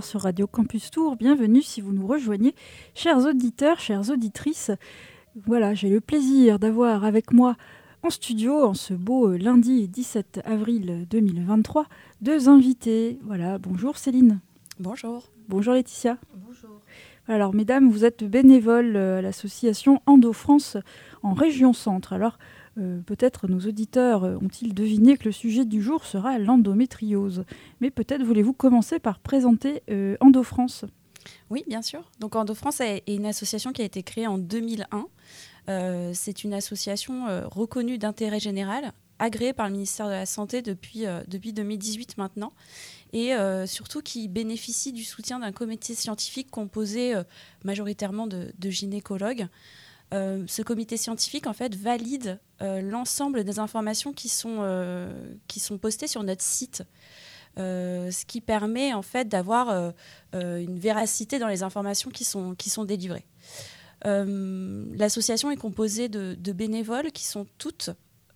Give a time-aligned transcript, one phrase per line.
[0.00, 1.16] 11h sur Radio Campus Tour.
[1.16, 2.54] Bienvenue si vous nous rejoignez,
[2.94, 4.70] chers auditeurs, chères auditrices.
[5.46, 7.56] Voilà, j'ai le plaisir d'avoir avec moi
[8.02, 11.86] en studio, en ce beau lundi 17 avril 2023,
[12.22, 13.18] deux invités.
[13.22, 14.40] Voilà, bonjour Céline.
[14.78, 15.24] Bonjour.
[15.48, 16.16] Bonjour Laetitia.
[16.34, 16.80] Bonjour.
[17.28, 20.76] Alors, mesdames, vous êtes bénévoles à l'association Endo-France
[21.22, 22.12] en région centre.
[22.12, 22.38] Alors,
[22.78, 27.44] euh, peut-être nos auditeurs euh, ont-ils deviné que le sujet du jour sera l'endométriose.
[27.80, 30.84] Mais peut-être voulez-vous commencer par présenter euh, EndoFrance
[31.50, 32.08] Oui, bien sûr.
[32.20, 35.06] Donc EndoFrance est une association qui a été créée en 2001.
[36.12, 41.52] C'est une association reconnue d'intérêt général, agréée par le ministère de la Santé depuis, depuis
[41.52, 42.52] 2018 maintenant,
[43.12, 43.34] et
[43.66, 47.14] surtout qui bénéficie du soutien d'un comité scientifique composé
[47.62, 49.46] majoritairement de gynécologues.
[50.12, 55.60] Euh, ce comité scientifique en fait valide euh, l'ensemble des informations qui sont, euh, qui
[55.60, 56.82] sont postées sur notre site.
[57.56, 59.92] ce qui permet en fait d'avoir
[60.32, 63.26] une véracité dans les informations qui sont, qui sont délivrées.
[64.04, 67.90] L'association est composée de, de, bénévoles qui sont toutes,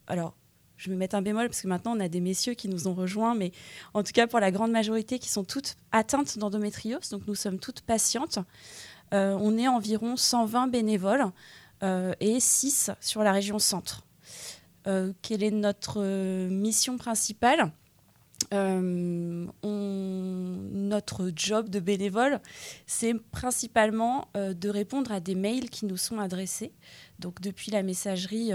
[0.09, 0.35] alors
[0.77, 2.95] je vais mettre un bémol parce que maintenant on a des messieurs qui nous ont
[2.95, 3.53] rejoints, mais
[3.95, 7.61] en tout cas pour la grande majorité qui sont toutes atteintes d'endométriose, donc nous sommes
[7.61, 8.39] toutes patientes.
[9.13, 11.31] on est environ 120 bénévoles
[11.83, 14.05] et 6 sur la région centre.
[14.87, 17.73] Euh, quelle est notre euh, mission principale?
[20.93, 22.41] Notre job de bénévole,
[22.87, 26.73] c'est principalement de répondre à des mails qui nous sont adressés.
[27.19, 28.53] Donc depuis la messagerie,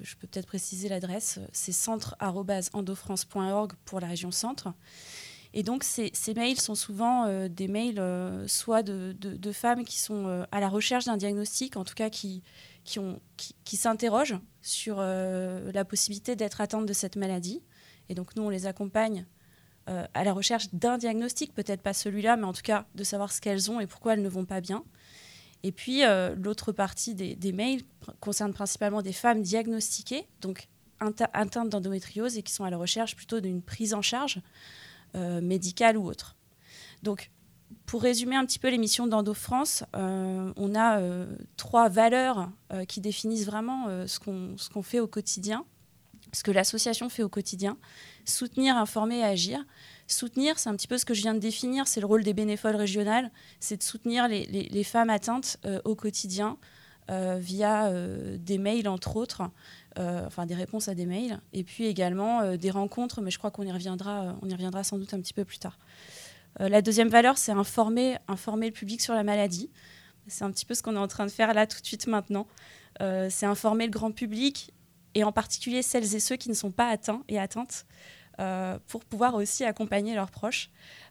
[0.00, 4.72] je peux peut-être préciser l'adresse, c'est centre.endofrance.org pour la région centre.
[5.54, 10.26] Et donc ces, mails sont souvent euh, des mails euh, soit de, femmes qui sont
[10.26, 12.42] euh, à la recherche d'un diagnostic, en tout cas qui,
[12.84, 17.62] qui, s'interrogent sur la possibilité d'être atteintes de cette maladie.
[18.08, 19.26] Et donc nous, on les accompagne
[19.86, 23.40] à la recherche d'un diagnostic, peut-être pas celui-là, mais en tout cas de savoir ce
[23.40, 24.84] qu'elles ont et pourquoi elles ne vont pas bien.
[25.62, 26.02] Et puis
[26.36, 27.82] l'autre partie des, mails
[28.20, 30.68] concerne principalement des femmes diagnostiquées, donc
[31.00, 34.40] atteintes d'endométriose et qui sont à la recherche plutôt d'une prise en charge
[35.14, 36.36] médicale ou autre.
[37.02, 37.30] Donc,
[37.86, 41.26] pour résumer un petit peu l'émission d'Endo France, euh, on a euh,
[41.56, 42.50] trois valeurs
[42.86, 45.64] qui définissent vraiment ce qu'on fait au quotidien,
[46.32, 47.78] ce que l'association fait au quotidien.
[48.26, 49.64] Soutenir, informer et agir.
[50.06, 52.34] Soutenir, c'est un petit peu ce que je viens de définir, c'est le rôle des
[52.34, 56.58] bénévoles régionales, c'est de soutenir les, les, femmes atteintes au quotidien
[57.08, 57.90] via
[58.36, 59.42] des mails, entre autres,
[59.98, 63.38] euh, enfin des réponses à des mails, et puis également euh, des rencontres, mais je
[63.38, 65.76] crois qu'on y reviendra, euh, on y reviendra sans doute un petit peu plus tard.
[66.60, 69.70] la deuxième valeur, c'est informer, informer le public sur la maladie.
[70.28, 72.06] C'est un petit peu ce qu'on est en train de faire là tout de suite
[72.06, 72.46] maintenant.
[73.00, 74.72] c'est informer le grand public
[75.14, 77.86] et en particulier celles et ceux qui ne sont pas atteints et atteintes
[78.86, 80.70] pour pouvoir aussi accompagner leurs proches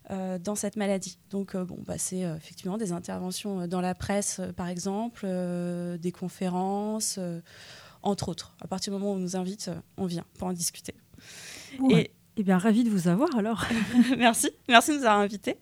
[0.10, 1.18] dans cette maladie.
[1.30, 5.26] Donc, bon, bah, c'est effectivement des interventions dans la presse, par exemple,
[5.98, 7.20] des conférences
[8.04, 8.56] entre autres.
[8.62, 10.94] À partir du moment où on nous invite, euh, on vient pour en discuter.
[11.90, 13.66] et eh bien, ravi de vous avoir alors.
[14.18, 15.58] merci, merci de nous avoir invités.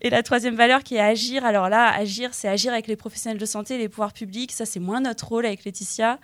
[0.00, 1.44] Et la troisième valeur qui est agir.
[1.44, 4.52] Alors là, agir, c'est agir avec les professionnels de santé et les pouvoirs publics.
[4.52, 6.20] Ça, c'est moins notre rôle avec Laetitia.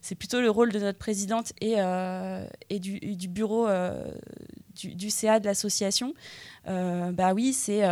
[0.00, 4.02] C'est plutôt le rôle de notre présidente et, euh, et, du, du, bureau euh,
[4.78, 6.14] du, CA de l'association.
[6.68, 7.82] Euh, bah oui, c'est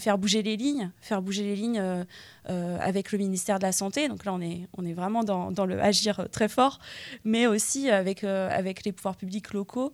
[0.00, 2.04] faire bouger les lignes, faire bouger les lignes
[2.46, 4.08] avec le ministère de la Santé.
[4.08, 6.78] Donc là, on est, on est vraiment dans, le agir très fort,
[7.24, 9.92] mais aussi avec, avec les pouvoirs publics locaux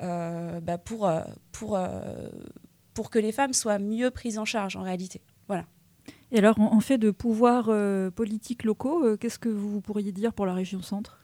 [0.00, 1.10] bah pour,
[1.52, 1.78] pour
[2.98, 5.20] pour que les femmes soient mieux prises en charge en réalité.
[5.46, 5.66] Voilà.
[6.32, 10.32] Et alors, en fait de pouvoirs euh, politiques locaux, euh, qu'est-ce que vous pourriez dire
[10.32, 11.17] pour la région centre?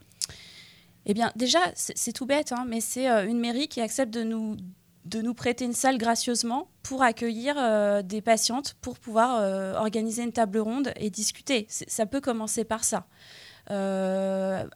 [1.05, 4.23] Eh bien, déjà, c'est tout bête, hein, mais c'est euh, une mairie qui accepte de
[4.23, 4.57] nous,
[5.05, 7.55] de nous prêter une salle gracieusement pour accueillir
[8.03, 11.65] des patientes, pour pouvoir organiser une table ronde et discuter.
[11.69, 13.07] Ça peut commencer par ça.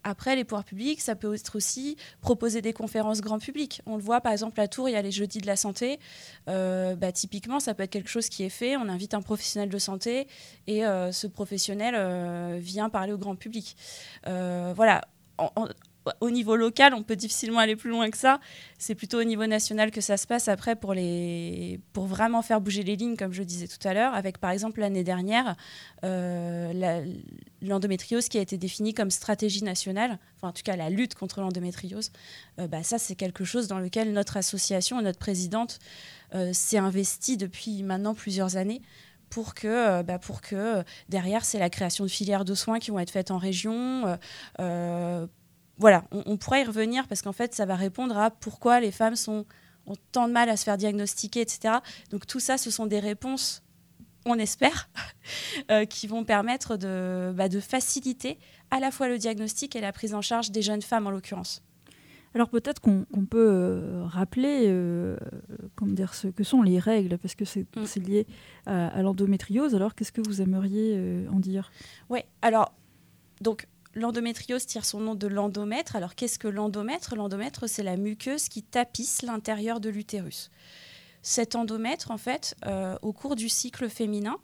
[0.04, 3.84] après, les pouvoirs publics, ça peut être aussi proposer des conférences grand public.
[3.86, 6.00] On le voit, par exemple, à Tours, il y a les jeudis de la santé.
[6.48, 8.76] Bah, typiquement, ça peut être quelque chose qui est fait.
[8.76, 10.28] On invite un professionnel de santé
[10.68, 13.76] et ce professionnel vient parler au grand public.
[14.26, 15.02] voilà.
[16.22, 18.40] Au niveau local, on peut difficilement aller plus loin que ça.
[18.78, 21.80] C'est plutôt au niveau national que ça se passe après pour, les...
[21.94, 24.80] pour vraiment faire bouger les lignes, comme je disais tout à l'heure, avec par exemple
[24.80, 25.56] l'année dernière
[26.04, 27.06] euh,
[27.62, 31.42] l'endométriose qui a été définie comme stratégie nationale, enfin en tout cas la lutte contre
[31.42, 32.12] l'endométriose.
[32.60, 35.80] Euh, bah, ça, c'est quelque chose dans lequel notre association, notre présidente
[36.34, 38.82] euh, s'est investie depuis maintenant plusieurs années
[39.30, 42.98] pour que, bah, pour que derrière, c'est la création de filières de soins qui vont
[42.98, 44.18] être faites en région,
[45.80, 49.16] voilà, on, pourrait y revenir parce qu'en fait, ça va répondre à pourquoi les femmes
[49.16, 49.46] sont,
[49.88, 51.76] ont tant de mal à se faire diagnostiquer, etc.
[52.12, 53.64] Donc tout ça, ce sont des réponses,
[54.26, 54.90] on espère,
[55.72, 58.40] euh, qui vont permettre de, bah, de faciliter
[58.72, 61.64] à la fois le diagnostic et la prise en charge des jeunes femmes en l'occurrence.
[62.36, 65.18] Alors peut-être qu'on peut euh, rappeler euh,
[65.82, 68.04] dire, ce que sont les règles, parce que c'est mm.
[68.06, 68.28] lié
[68.66, 69.76] à, l'endométriose.
[69.76, 71.72] Alors qu'est-ce que vous aimeriez en dire?
[72.10, 72.74] Oui, alors
[73.42, 73.68] donc
[74.00, 75.98] L'endométriose tire son nom de l'endomètre.
[75.98, 77.16] Alors qu'est-ce que l'endomètre?
[77.16, 80.50] L'endomètre, c'est la muqueuse qui tapisse l'intérieur de l'utérus.
[81.22, 84.38] Cet endomètre, en fait, euh, au cours du cycle féminin,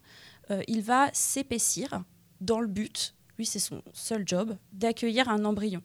[0.51, 2.03] euh, il va s'épaissir
[2.41, 5.81] dans le but, lui c'est son seul job, d'accueillir un embryon.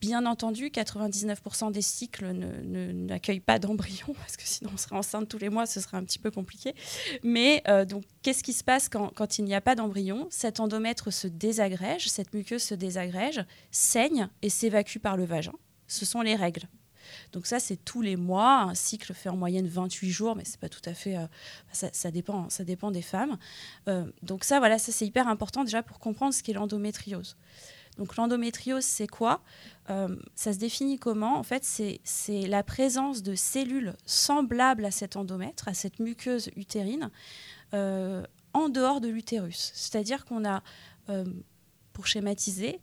[0.00, 5.38] Bien entendu, 99% des cycles n'accueillent pas d'embryon, parce que sinon on serait enceinte tous
[5.38, 6.74] les mois, ce serait un petit peu compliqué.
[7.22, 10.26] Mais euh, donc, qu'est-ce qui se passe quand, il n'y a pas d'embryon?
[10.30, 15.54] Cet endomètre se désagrège, cette muqueuse se désagrège, saigne et s'évacue par le vagin.
[15.88, 16.68] Ce sont les règles.
[17.32, 18.62] Donc ça, c'est tous les mois.
[18.62, 21.16] Un cycle fait en moyenne 28 jours, mais c'est pas tout à fait.
[21.16, 21.26] Euh,
[21.72, 23.38] ça, dépend, ça dépend des femmes.
[23.88, 27.36] Euh, donc ça, voilà, ça c'est hyper important déjà pour comprendre ce qu'est l'endométriose.
[27.98, 29.40] Donc l'endométriose, c'est quoi?
[29.90, 31.38] Euh, Ça se définit comment?
[31.38, 37.10] En fait, c'est la présence de cellules semblables à cet endomètre, à cette muqueuse utérine,
[37.74, 38.22] euh,
[38.52, 39.72] en dehors de l'utérus.
[39.74, 40.62] C'est-à-dire qu'on a,
[41.08, 41.24] euh,
[41.92, 42.80] pour schématiser,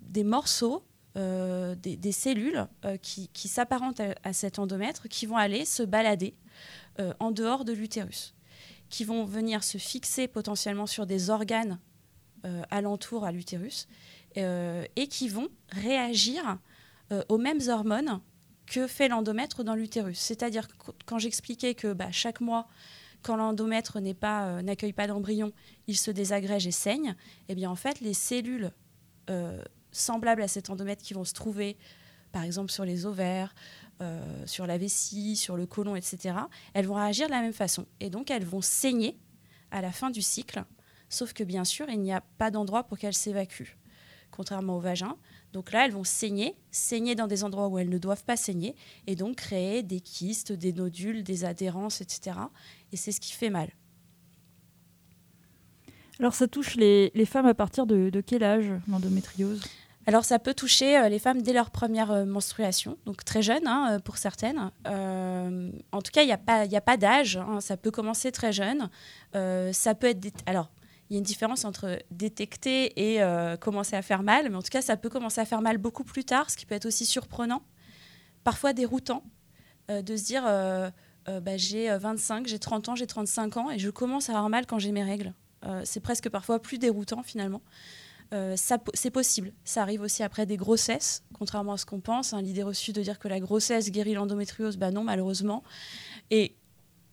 [0.00, 2.66] des morceaux, des, cellules
[3.02, 6.34] qui, s'apparentent à, cet endomètre, qui vont aller se balader
[7.18, 8.34] en dehors de l'utérus,
[8.88, 11.78] qui vont venir se fixer potentiellement sur des organes
[12.70, 13.88] alentour à l'utérus
[14.36, 16.58] euh, et qui vont réagir
[17.12, 18.20] euh, aux mêmes hormones
[18.66, 20.18] que fait l'endomètre dans l'utérus.
[20.18, 20.68] C'est-à-dire
[21.06, 22.68] quand j'expliquais que bah, chaque mois,
[23.22, 25.52] quand l'endomètre n'accueille pas d'embryon,
[25.86, 27.16] il se désagrège et saigne,
[27.48, 28.70] eh bien en fait les cellules
[29.90, 31.76] semblables à cet endomètre qui vont se trouver
[32.30, 33.54] par exemple sur les ovaires,
[34.44, 36.36] sur la vessie, sur le côlon, etc.,
[36.74, 37.86] elles vont réagir de la même façon.
[38.00, 39.18] Et donc elles vont saigner
[39.70, 40.62] à la fin du cycle
[41.08, 43.76] Sauf que bien sûr, il n'y a pas d'endroit pour qu'elles s'évacuent,
[44.30, 45.16] contrairement au vagin.
[45.52, 48.76] Donc là, elles vont saigner, saigner dans des endroits où elles ne doivent pas saigner,
[49.06, 52.36] et donc créer des kystes, des nodules, des adhérences, etc.
[52.92, 53.70] Et c'est ce qui fait mal.
[56.20, 59.62] Alors ça touche les, femmes à partir de, quel âge, l'endométriose?
[60.06, 63.66] Alors ça peut toucher euh, les femmes dès leur première euh, menstruation, donc très jeunes
[63.66, 64.70] hein, euh, pour certaines.
[64.86, 67.60] en tout cas, il n'y a pas, pas d'âge, hein.
[67.60, 68.88] ça peut commencer très jeune.
[69.34, 70.26] ça peut être...
[70.46, 70.70] Alors,
[71.08, 74.62] il y a une différence entre détecter et euh, commencer à faire mal, mais en
[74.62, 76.86] tout cas, ça peut commencer à faire mal beaucoup plus tard, ce qui peut être
[76.86, 77.62] aussi surprenant,
[78.44, 79.22] parfois déroutant,
[79.90, 80.90] euh, de se dire euh,
[81.26, 84.66] bah, j'ai 25, j'ai 30 ans, j'ai 35 ans, et je commence à avoir mal
[84.66, 85.32] quand j'ai mes règles.
[85.84, 87.60] c'est presque parfois plus déroutant finalement.
[88.54, 89.52] c'est possible.
[89.64, 92.32] Ça arrive aussi après des grossesses, contrairement à ce qu'on pense.
[92.32, 95.62] Hein, l'idée reçue de dire que la grossesse guérit l'endométriose, bah non, malheureusement.
[96.30, 96.56] Et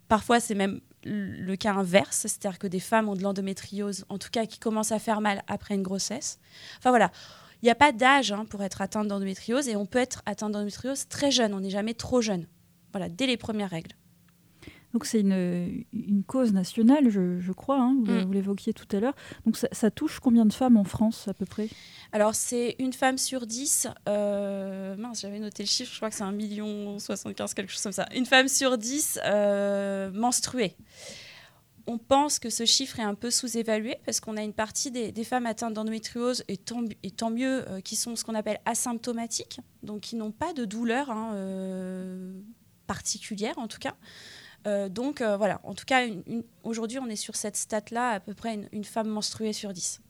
[0.08, 4.30] parfois, c'est même le cas inverse, c'est-à-dire que des femmes ont de l'endométriose, en tout
[4.32, 6.40] cas qui commencent à faire mal après une grossesse.
[6.80, 7.12] Enfin voilà,
[7.62, 10.52] il n'y a pas d'âge hein, pour être atteinte d'endométriose et on peut être atteinte
[10.52, 12.48] d'endométriose très jeune, on n'est jamais trop jeune.
[12.92, 13.96] Voilà, dès les premières règles.
[14.96, 18.24] Donc c'est une, une, cause nationale, je, crois, hein, mm.
[18.24, 19.16] vous, l'évoquiez tout à l'heure.
[19.46, 21.68] Donc ça, touche combien de femmes en France à peu près?
[22.14, 26.16] Alors c'est une femme sur dix, euh, mince j'avais noté le chiffre, je crois que
[26.16, 28.08] c'est un million soixante-quinze, quelque chose comme ça.
[28.16, 30.78] Une femme sur dix euh, menstruée.
[31.88, 35.24] On pense que ce chiffre est un peu sous-évalué parce qu'on a une partie des,
[35.26, 39.60] femmes atteintes d'endométriose, et tant, et tant mieux, euh, qui sont ce qu'on appelle asymptomatiques,
[39.84, 41.36] donc qui n'ont pas de douleur hein,
[42.88, 43.96] particulière en tout cas.
[44.66, 46.06] Euh, donc euh, voilà, en tout cas,
[46.64, 50.02] aujourd'hui, on est sur cette stat-là, à peu près une, femme menstruée sur 10.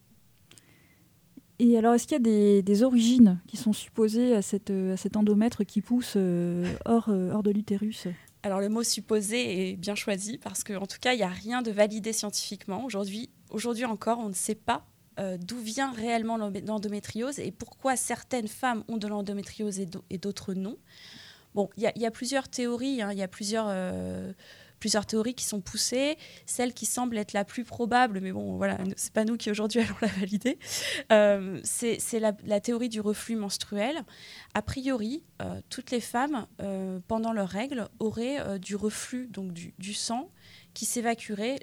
[1.60, 5.18] Et alors, est-ce qu'il y a des, origines qui sont supposées à, cette, à cet
[5.18, 8.08] endomètre qui pousse euh, hors, hors de l'utérus?
[8.44, 11.62] Alors, le mot supposé est bien choisi parce qu'en tout cas, il n'y a rien
[11.62, 12.86] de validé scientifiquement.
[12.86, 14.86] Aujourd'hui, aujourd'hui encore, on ne sait pas
[15.40, 20.78] d'où vient réellement l'endométriose et pourquoi certaines femmes ont de l'endométriose et d'autres non.
[21.56, 23.12] Bon, il y, a plusieurs théories, hein.
[23.12, 23.68] il y a plusieurs
[24.80, 26.18] plusieurs théories qui sont poussées.
[26.46, 29.80] Celle qui semble être la plus probable, mais bon, voilà, c'est pas nous qui aujourd'hui
[29.82, 30.60] allons la valider,
[31.12, 34.04] euh, c'est la, théorie du reflux menstruel.
[34.54, 39.74] A priori, euh, toutes les femmes, euh, pendant leurs règles, auraient du reflux, donc du,
[39.80, 40.30] du sang,
[40.74, 41.60] qui s'évacuerait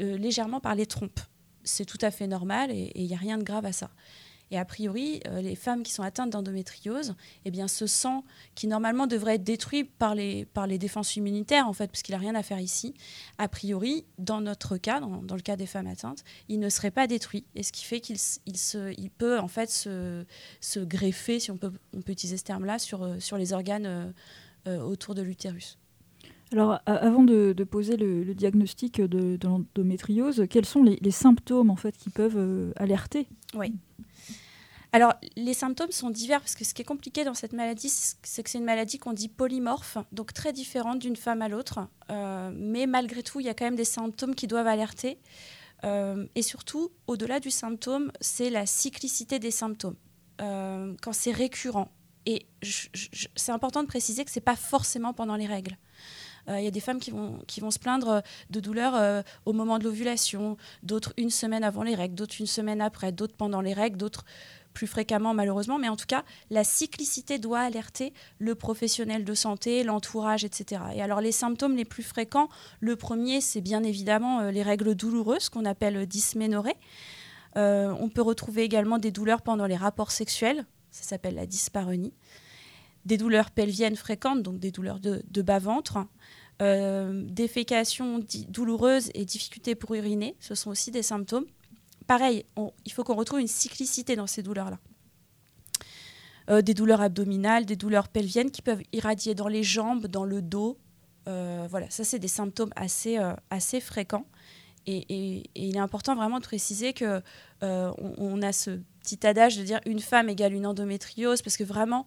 [0.00, 1.20] légèrement par les trompes.
[1.64, 3.90] C'est tout à fait normal et il n'y a rien de grave à ça.
[4.50, 8.24] Et a priori, euh, les femmes qui sont atteintes d'endométriose, eh ce sang
[8.54, 10.46] qui normalement devrait être détruit par les,
[10.78, 12.94] défenses immunitaires, en fait, parce qu'il n'a rien à faire ici,
[13.38, 17.06] a priori, dans notre cas, dans, le cas des femmes atteintes, il ne serait pas
[17.06, 17.44] détruit.
[17.54, 20.24] Et ce qui fait qu'il il se, peut en fait se,
[20.78, 24.14] greffer, si on peut, on peut utiliser ce terme-là, sur, euh, les organes
[24.66, 25.78] euh, autour de l'utérus.
[26.52, 32.10] Alors, avant de, poser le, diagnostic de, l'endométriose, quels sont les, symptômes en fait qui
[32.10, 33.28] peuvent alerter?
[33.54, 33.72] Oui.
[34.96, 38.42] Alors, les symptômes sont divers parce que ce qui est compliqué dans cette maladie, c'est
[38.42, 41.80] que c'est une maladie qu'on dit polymorphe, donc très différente d'une femme à l'autre.
[42.10, 45.18] Euh, mais malgré tout, il y a quand même des symptômes qui doivent alerter.
[45.84, 49.96] Euh, et surtout, au-delà du symptôme, c'est la cyclicité des symptômes.
[50.40, 51.90] Euh, quand c'est récurrent.
[52.24, 52.46] Et
[53.36, 55.76] c'est important de préciser que ce n'est pas forcément pendant les règles.
[56.48, 59.78] Il y a des femmes qui vont, qui vont se plaindre de douleurs au moment
[59.78, 63.72] de l'ovulation, d'autres une semaine avant les règles, d'autres une semaine après, d'autres pendant les
[63.72, 64.24] règles, d'autres
[64.76, 69.82] plus fréquemment malheureusement, mais en tout cas, la cyclicité doit alerter le professionnel de santé,
[69.82, 70.82] l'entourage, etc.
[70.94, 72.50] Et alors les symptômes les plus fréquents,
[72.80, 76.76] le premier, c'est bien évidemment euh, les règles douloureuses qu'on appelle dysménorrhée.
[77.56, 82.12] Euh, on peut retrouver également des douleurs pendant les rapports sexuels, ça s'appelle la dyspareunie.
[83.06, 85.98] Des douleurs pelviennes fréquentes, donc des douleurs de, bas-ventre.
[86.60, 91.46] Euh, défécation douloureuse et difficulté pour uriner, ce sont aussi des symptômes
[92.06, 92.44] pareil,
[92.84, 94.78] il faut qu'on retrouve une cyclicité dans ces douleurs-là.
[96.48, 100.42] Euh, des douleurs abdominales, des douleurs pelviennes qui peuvent irradier dans les jambes, dans le
[100.42, 100.78] dos.
[101.28, 103.18] Euh, voilà, ça c'est des symptômes assez,
[103.80, 104.26] fréquents.
[104.88, 107.20] Et, il est important vraiment de préciser que
[107.60, 112.06] on, a ce petit adage de dire une femme égale une endométriose, parce que vraiment,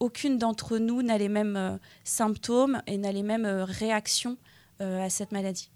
[0.00, 4.36] aucune d'entre nous n'a les mêmes symptômes et n'a les mêmes réactions
[4.80, 5.70] à cette maladie.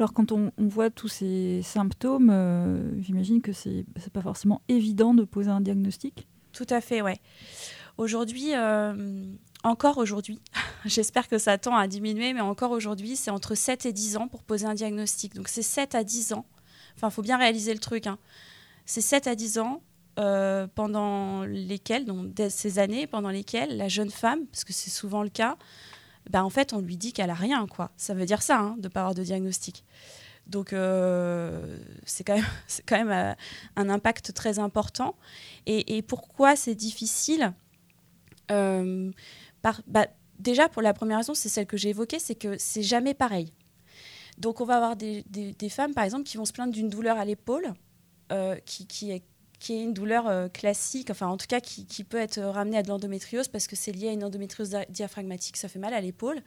[0.00, 5.12] Alors quand on, voit tous ces symptômes, euh, j'imagine que c'est n'est pas forcément évident
[5.12, 6.26] de poser un diagnostic.
[6.54, 7.18] Tout à fait, ouais.
[7.98, 9.26] Aujourd'hui, euh,
[9.62, 10.40] encore aujourd'hui,
[10.86, 14.26] j'espère que ça tend à diminuer, mais encore aujourd'hui, c'est entre 7 et 10 ans
[14.26, 15.34] pour poser un diagnostic.
[15.34, 16.46] Donc c'est 7 à 10 ans.
[16.96, 18.06] Enfin, il faut bien réaliser le truc.
[18.06, 18.16] Hein.
[18.86, 19.82] C'est 7 à 10 ans
[20.20, 25.22] euh, pendant lesquels, donc ces années pendant lesquelles la jeune femme, parce que c'est souvent
[25.22, 25.56] le cas,
[26.28, 27.90] bah, en fait, on lui dit qu'elle a rien, quoi.
[27.96, 29.82] Ça veut dire ça, hein, de ne pas avoir de diagnostic.
[30.46, 32.44] Donc, euh, c'est quand même,
[32.86, 33.34] quand même euh,
[33.76, 35.14] un impact très important.
[35.64, 37.54] Et, pourquoi c'est difficile
[38.48, 40.06] par, bah,
[40.38, 43.54] Déjà, pour la première raison, c'est celle que j'ai évoquée, c'est que c'est jamais pareil.
[44.36, 47.16] Donc, on va avoir des, des, femmes, par exemple, qui vont se plaindre d'une douleur
[47.16, 47.72] à l'épaule,
[48.64, 49.22] qui, qui, est
[49.60, 52.82] qui est une douleur euh, classique, enfin en tout cas qui, peut être ramenée à
[52.82, 56.42] de l'endométriose parce que c'est lié à une endométriose diaphragmatique, ça fait mal à l'épaule.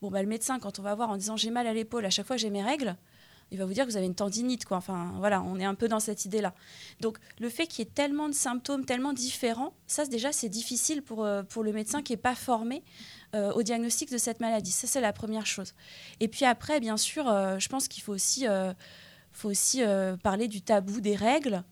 [0.00, 2.10] Bon, bah, le médecin, quand on va voir en disant j'ai mal à l'épaule à
[2.10, 2.96] chaque fois j'ai mes règles,
[3.50, 4.64] il va vous dire que vous avez une tendinite.
[4.64, 4.78] Quoi.
[4.78, 6.54] Enfin, voilà, on est un peu dans cette idée-là.
[7.00, 11.02] Donc, le fait qu'il y ait tellement de symptômes, tellement différents, ça, déjà, c'est difficile
[11.02, 12.82] pour, euh, pour le médecin qui n'est pas formé
[13.34, 14.70] euh, au diagnostic de cette maladie.
[14.70, 15.74] Ça, c'est la première chose.
[16.20, 18.46] Et puis après, bien sûr, je pense qu'il faut aussi,
[19.32, 19.82] faut aussi
[20.22, 21.62] parler du tabou des règles.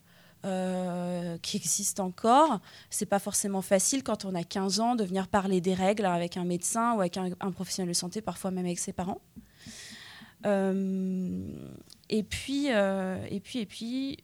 [0.47, 2.61] Euh, qui existe encore.
[2.89, 6.39] C'est pas forcément facile quand on a 15 ans de venir parler des règles avec
[6.39, 9.21] un médecin ou avec un, professionnel de santé, parfois même avec ses parents.
[10.47, 11.43] Euh,
[12.09, 14.17] et puis, euh, et puis, et puis,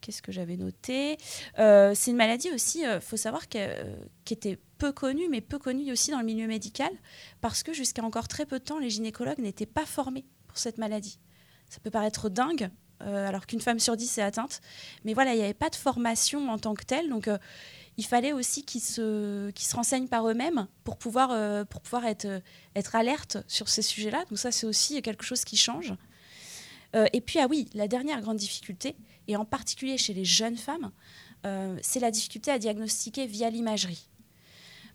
[0.00, 1.18] qu'est-ce que j'avais noté?
[1.56, 3.58] C'est une maladie aussi, il faut savoir, qui
[4.30, 6.90] était peu connue, mais peu connue aussi dans le milieu médical,
[7.42, 10.78] parce que jusqu'à encore très peu de temps, les gynécologues n'étaient pas formés pour cette
[10.78, 11.18] maladie.
[11.68, 14.60] Ça peut paraître dingue, euh, alors qu'une femme sur dix est atteinte.
[15.04, 17.08] Mais voilà, il n'y avait pas de formation en tant que telle.
[17.08, 17.38] Donc, euh,
[17.96, 22.42] il fallait aussi qu'ils se, se renseignent par eux-mêmes pour pouvoir, euh, pour pouvoir être,
[22.74, 24.24] être alerte sur ces sujets-là.
[24.28, 25.94] Donc, ça, c'est aussi quelque chose qui change.
[26.94, 30.90] et puis, ah oui, la dernière grande difficulté, et en particulier chez les jeunes femmes,
[31.82, 34.08] c'est la difficulté à diagnostiquer via l'imagerie.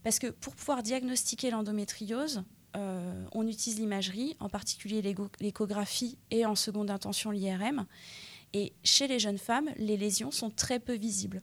[0.04, 2.44] Parce que pour pouvoir diagnostiquer l'endométriose,
[2.76, 5.02] euh, on utilise l'imagerie, en particulier
[5.40, 7.86] l'échographie et en seconde intention l'IRM.
[8.54, 11.42] Et chez les jeunes femmes, les lésions sont très peu visibles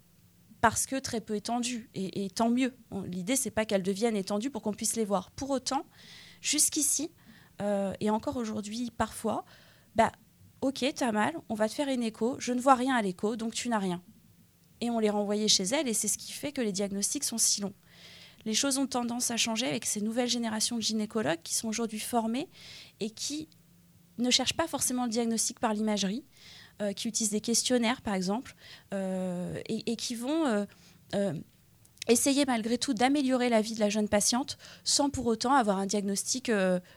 [0.60, 1.88] parce que très peu étendues.
[1.94, 2.75] Et, tant mieux.
[3.06, 5.30] L'idée, c'est pas qu'elles deviennent étendues pour qu'on puisse les voir.
[5.30, 5.87] Pour autant,
[6.42, 7.10] jusqu'ici,
[7.62, 9.44] euh, et encore aujourd'hui parfois,
[9.96, 10.12] bah,
[10.62, 13.34] Ok, t'as mal, on va te faire une écho, je ne vois rien à l'écho,
[13.34, 14.02] donc tu n'as rien.
[14.82, 17.38] Et on les renvoyait chez elle, et c'est ce qui fait que les diagnostics sont
[17.38, 17.72] si longs.
[18.44, 22.00] Les choses ont tendance à changer avec ces nouvelles générations de gynécologues qui sont aujourd'hui
[22.00, 22.49] formés
[23.00, 23.49] et qui
[24.18, 26.25] ne cherchent pas forcément le diagnostic par l'imagerie,
[26.80, 28.54] euh, qui utilisent des questionnaires par exemple,
[28.94, 30.66] euh, et, qui vont
[31.14, 31.35] euh,
[32.09, 35.87] essayer malgré tout d'améliorer la vie de la jeune patiente sans pour autant avoir un
[35.87, 36.50] diagnostic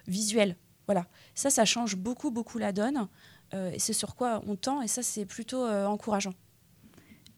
[0.07, 0.55] visuel.
[0.87, 3.07] Voilà, ça, ça change beaucoup, beaucoup la donne.
[3.53, 6.33] et c'est sur quoi on tend, et ça, c'est plutôt encourageant.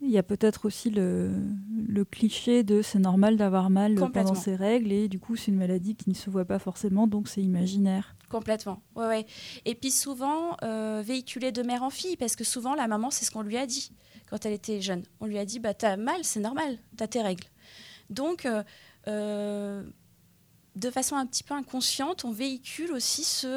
[0.06, 1.34] Il y a peut-être aussi le,
[2.12, 5.96] cliché de c'est normal d'avoir mal pendant ses règles et du coup c'est une maladie
[5.96, 8.16] qui ne se voit pas forcément donc c'est imaginaire.
[8.30, 9.26] Complètement, ouais, ouais.
[9.66, 13.26] Et puis souvent euh, véhiculé de mère en fille parce que souvent la maman c'est
[13.26, 13.92] ce qu'on lui a dit
[14.30, 15.04] quand elle était jeune.
[15.20, 17.48] On lui a dit bah t'as mal, c'est normal, t'as tes règles.
[18.10, 18.64] Donc euh,
[19.08, 19.84] euh,
[20.76, 23.48] de façon un petit peu inconsciente, on véhicule aussi ce,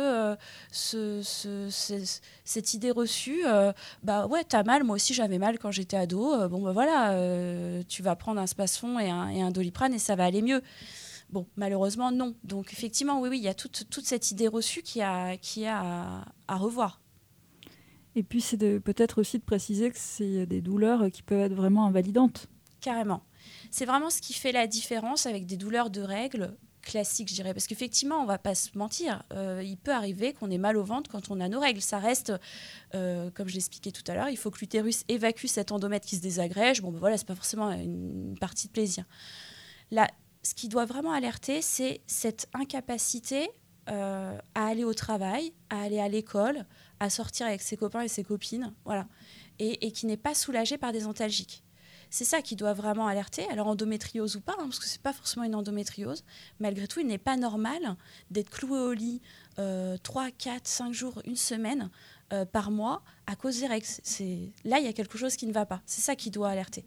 [0.94, 1.22] euh,
[2.44, 3.42] cette idée reçue.
[3.44, 3.72] Euh,
[4.04, 6.32] bah ouais, t'as mal, moi aussi j'avais mal quand j'étais ado.
[6.32, 7.14] Euh, bon, bah voilà,
[7.88, 10.62] tu vas prendre un spasfon et un, et un, doliprane et ça va aller mieux.
[11.30, 12.34] Bon, malheureusement, non.
[12.44, 15.66] Donc effectivement, oui, oui, il y a toute, toute cette idée reçue qui a, qui
[15.66, 17.00] a à, revoir.
[18.14, 21.84] Et puis c'est peut-être aussi de préciser que c'est des douleurs qui peuvent être vraiment
[21.86, 22.46] invalidantes.
[22.80, 23.24] Carrément.
[23.70, 26.56] C'est vraiment ce qui fait la différence avec des douleurs de règles
[26.88, 27.54] classique, je dirais.
[27.54, 30.84] Parce qu'effectivement, on va pas se mentir, euh, il peut arriver qu'on ait mal au
[30.84, 31.80] ventre quand on a nos règles.
[31.80, 32.32] Ça reste,
[32.94, 36.16] euh, comme je l'expliquais tout à l'heure, il faut que l'utérus évacue cet endomètre qui
[36.16, 36.82] se désagrège.
[36.82, 39.04] Bon, ben voilà, c'est pas forcément une partie de plaisir.
[39.90, 40.08] Là,
[40.42, 43.50] ce qui doit vraiment alerter, c'est cette incapacité
[43.90, 46.66] euh, à aller au travail, à aller à l'école,
[47.00, 49.06] à sortir avec ses copains et ses copines, voilà,
[49.58, 51.64] et, qui n'est pas soulagé par des antalgiques.
[52.10, 53.46] C'est ça qui doit vraiment alerter.
[53.50, 56.24] Alors endométriose ou pas, hein, parce que c'est pas forcément une endométriose.
[56.60, 57.96] Malgré tout, il n'est pas normal
[58.30, 59.20] d'être cloué au lit
[59.56, 61.90] 3, 4, 5 jours, une semaine
[62.34, 63.86] euh, par mois à cause des règles.
[64.66, 65.80] Là, il y a quelque chose qui ne va pas.
[65.86, 66.84] C'est ça qui doit alerter.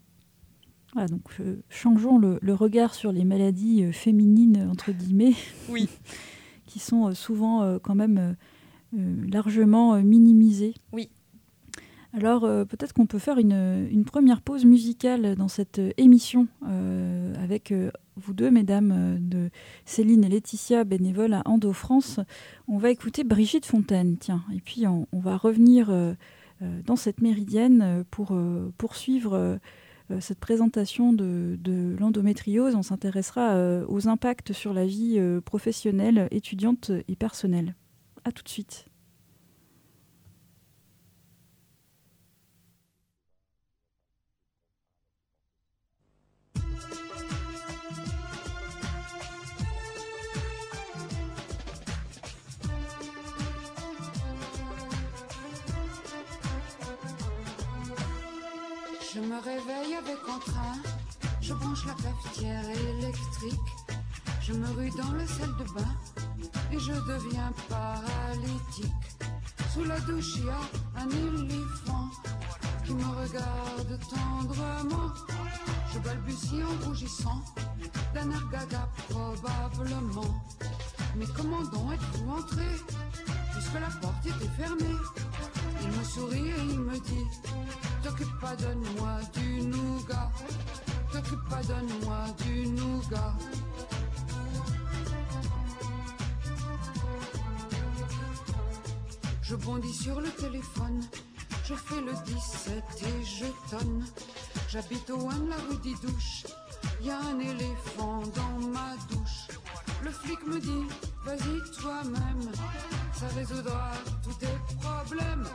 [0.94, 5.34] donc euh, changeons le, regard sur les maladies euh, féminines, entre guillemets.
[5.68, 5.88] Oui.
[6.66, 8.36] qui sont souvent quand même
[8.92, 10.74] largement minimisées.
[10.92, 11.10] Oui.
[12.14, 17.32] Alors euh, peut-être qu'on peut faire une, première pause musicale dans cette euh, émission euh,
[17.42, 17.72] avec
[18.16, 19.48] vous deux, mesdames, de
[19.86, 22.20] Céline et Laetitia, bénévoles à Endo France.
[22.68, 25.90] On va écouter Brigitte Fontaine, tiens, et puis on, va revenir
[26.60, 28.38] dans cette méridienne pour
[28.76, 29.58] poursuivre
[30.20, 32.74] cette présentation de, de l'endométriose.
[32.74, 33.56] On s'intéressera
[33.88, 37.74] aux impacts sur la vie professionnelle, étudiante et personnelle.
[38.26, 38.91] A tout de suite.
[59.32, 60.76] Me réveille avec entrain,
[61.40, 63.70] je branche la cafetière électrique,
[64.42, 65.94] je me rue dans la salle de bain
[66.70, 68.92] et je deviens paralytique.
[69.72, 72.10] Sous la douche, il y a un éléphant
[72.84, 75.12] qui me regarde tendrement.
[75.94, 77.42] Je balbutie en rougissant,
[78.12, 80.44] d'un air gaga probablement.
[81.16, 82.66] Mais comment donc êtes-vous entré?
[83.52, 84.98] Puisque la porte était fermée
[85.80, 87.26] Il me sourit et il me dit
[88.02, 90.30] T'occupe pas, donne-moi du nougat.
[91.12, 93.34] T'occupe pas, donne-moi du nougat.
[99.42, 101.00] Je bondis sur le téléphone,
[101.64, 104.04] je fais le 17 et je tonne.
[104.68, 106.46] J'habite au 1 la rue des douches,
[107.02, 109.48] y a un éléphant dans ma douche.
[110.02, 110.86] Le flic me dit,
[111.24, 112.50] vas-y toi-même,
[113.14, 113.92] ça résoudra
[114.24, 114.46] tous tes
[114.80, 115.46] problèmes.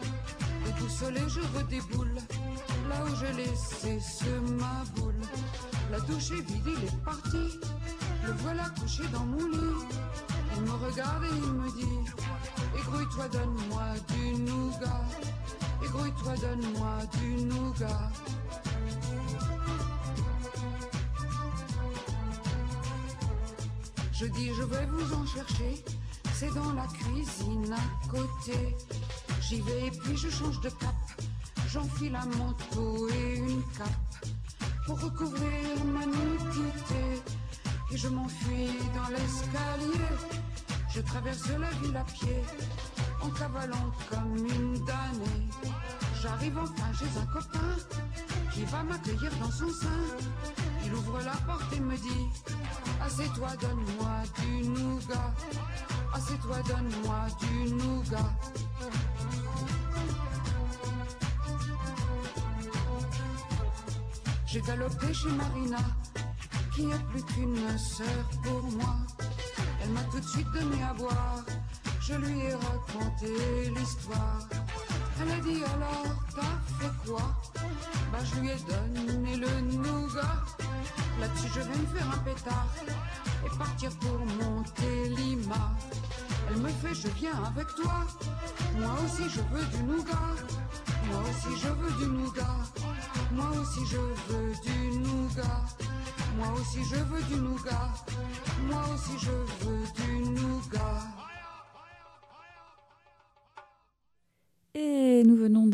[0.77, 2.15] Tout seul je redéboule,
[2.89, 5.21] là où j'ai laissé ce ma boule.
[5.91, 7.59] La douche est vide, il est parti,
[8.25, 9.85] le voilà couché dans mon lit.
[10.55, 12.11] Il me regarde et il me dit,
[12.79, 15.05] égrouille-toi, donne-moi du nougat.
[15.83, 18.11] Égrouille-toi, donne-moi du nougat.
[24.19, 25.83] Je dis je vais vous en chercher,
[26.33, 28.75] c'est dans la cuisine à côté.
[29.49, 30.95] J'y vais et puis je change de cap,
[31.69, 34.25] j'enfile un manteau et une cape
[34.85, 37.23] pour recouvrir ma nudité.
[37.93, 40.03] Et je m'enfuis dans l'escalier,
[40.93, 42.43] je traverse la ville à pied,
[43.21, 45.47] en cavalant comme une damnée.
[46.21, 47.75] J'arrive enfin chez un copain
[48.53, 50.17] qui va m'accueillir dans son sein.
[50.87, 52.29] Il ouvre la porte et me dit
[53.01, 55.33] Assieds-toi, donne-moi du nougat.
[56.13, 58.31] Assieds-toi, donne-moi du nougat.
[64.45, 65.77] J'ai galopé chez Marina,
[66.73, 68.95] qui n'est plus qu'une sœur pour moi.
[69.83, 71.43] Elle m'a tout de suite donné à boire,
[71.99, 74.39] je lui ai raconté l'histoire.
[75.19, 77.35] Elle a dit alors, t'as fait quoi?
[78.09, 80.45] Bah je lui ai donné le nougat.
[81.19, 82.67] Là-dessus je vais me faire un pétard
[83.45, 85.71] et partir pour monter Lima.
[86.49, 88.05] Elle me fait, je viens avec toi.
[88.77, 90.35] Moi aussi je veux du nougat.
[91.07, 92.57] Moi aussi je veux du nougat.
[93.31, 95.65] Moi aussi je veux du nougat.
[96.37, 97.93] Moi aussi je veux du nougat.
[98.69, 101.16] Moi aussi je veux du nougat.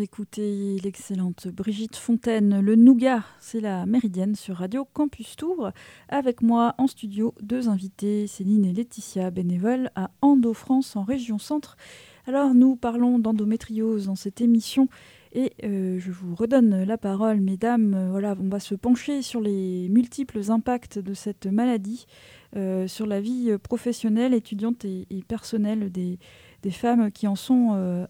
[0.03, 5.71] D'écouter l'excellente Brigitte Fontaine, le Nougat, c'est la Méridienne sur Radio Campus Tour.
[6.09, 11.37] Avec moi en studio, deux invités, Céline et Laetitia, bénévoles à Endo France en région
[11.37, 11.77] centre.
[12.27, 14.89] Alors nous parlons d'endométriose dans cette émission
[15.31, 17.93] et euh, je vous redonne la parole, mesdames.
[17.93, 22.07] Euh, voilà, on va se pencher sur les multiples impacts de cette maladie
[22.57, 26.19] euh, sur la vie professionnelle, étudiante et, personnelle des,
[26.71, 28.05] femmes qui en sont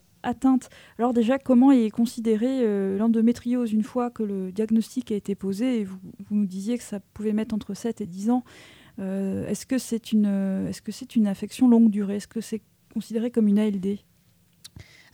[0.98, 5.82] Alors déjà, comment est considérée euh, l'endométriose une fois que le diagnostic a été posé?
[5.82, 6.00] Et vous,
[6.32, 8.44] nous disiez que ça pouvait mettre entre 7 et 10 ans.
[9.00, 10.26] Euh, est-ce que c'est une,
[10.68, 12.18] est -ce que une affection longue durée?
[12.18, 12.62] Est-ce que c'est
[12.94, 14.00] considéré comme une ALD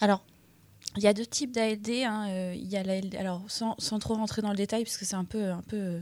[0.01, 0.23] Alors,
[0.97, 1.89] il y a deux types d'ALD.
[2.03, 2.29] Hein.
[2.29, 2.83] Euh, il y a
[3.19, 6.01] alors sans, sans, trop rentrer dans le détail, parce que c'est un peu, un peu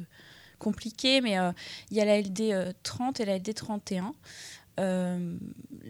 [0.60, 1.52] compliqué, mais euh,
[1.91, 4.13] il y a l'ALD 30 et l'ALD 31.
[4.80, 5.38] Euh,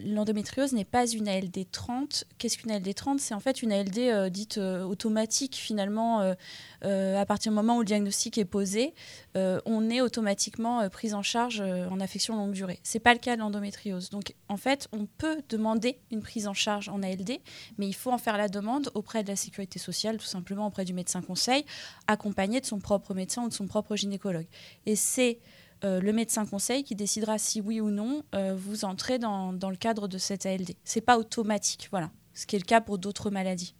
[0.02, 2.24] l'endométriose n'est pas une ALD 30.
[2.38, 6.34] Qu'est-ce qu'une ALD 30 C'est en fait une ALD euh, dite euh, automatique finalement.
[6.82, 8.94] À partir du moment où le diagnostic est posé,
[9.34, 12.78] on est automatiquement pris en charge en affection longue durée.
[12.82, 14.10] C'est pas le cas de l'endométriose.
[14.10, 17.38] Donc en fait, on peut demander une prise en charge en ALD,
[17.78, 20.84] mais il faut en faire la demande auprès de la sécurité sociale, tout simplement auprès
[20.84, 21.64] du médecin conseil,
[22.06, 24.46] accompagné de son propre médecin ou de son propre gynécologue.
[24.86, 25.38] Et c'est
[25.84, 29.70] euh, le médecin conseil qui décidera si oui ou non euh, vous entrez dans, dans,
[29.70, 30.74] le cadre de cette ALD.
[30.84, 32.10] C'est pas automatique, voilà.
[32.34, 33.74] Ce qui est le cas pour d'autres maladies.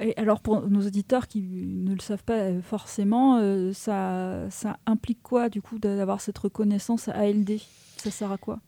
[0.00, 4.78] Et alors pour nos auditeurs qui ne le savent pas euh, forcément, euh, ça, ça
[4.86, 7.58] implique quoi du coup d'avoir cette reconnaissance ALD
[7.98, 8.60] Ça sert à quoi?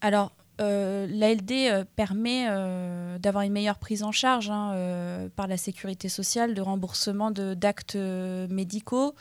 [0.00, 5.56] Alors euh, l'ALD euh, permet euh, d'avoir une meilleure prise en charge hein, par la
[5.56, 9.14] sécurité sociale de remboursement d'actes médicaux.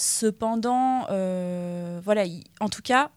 [0.00, 2.22] Cependant, euh, voilà,
[2.60, 3.10] en tout cas,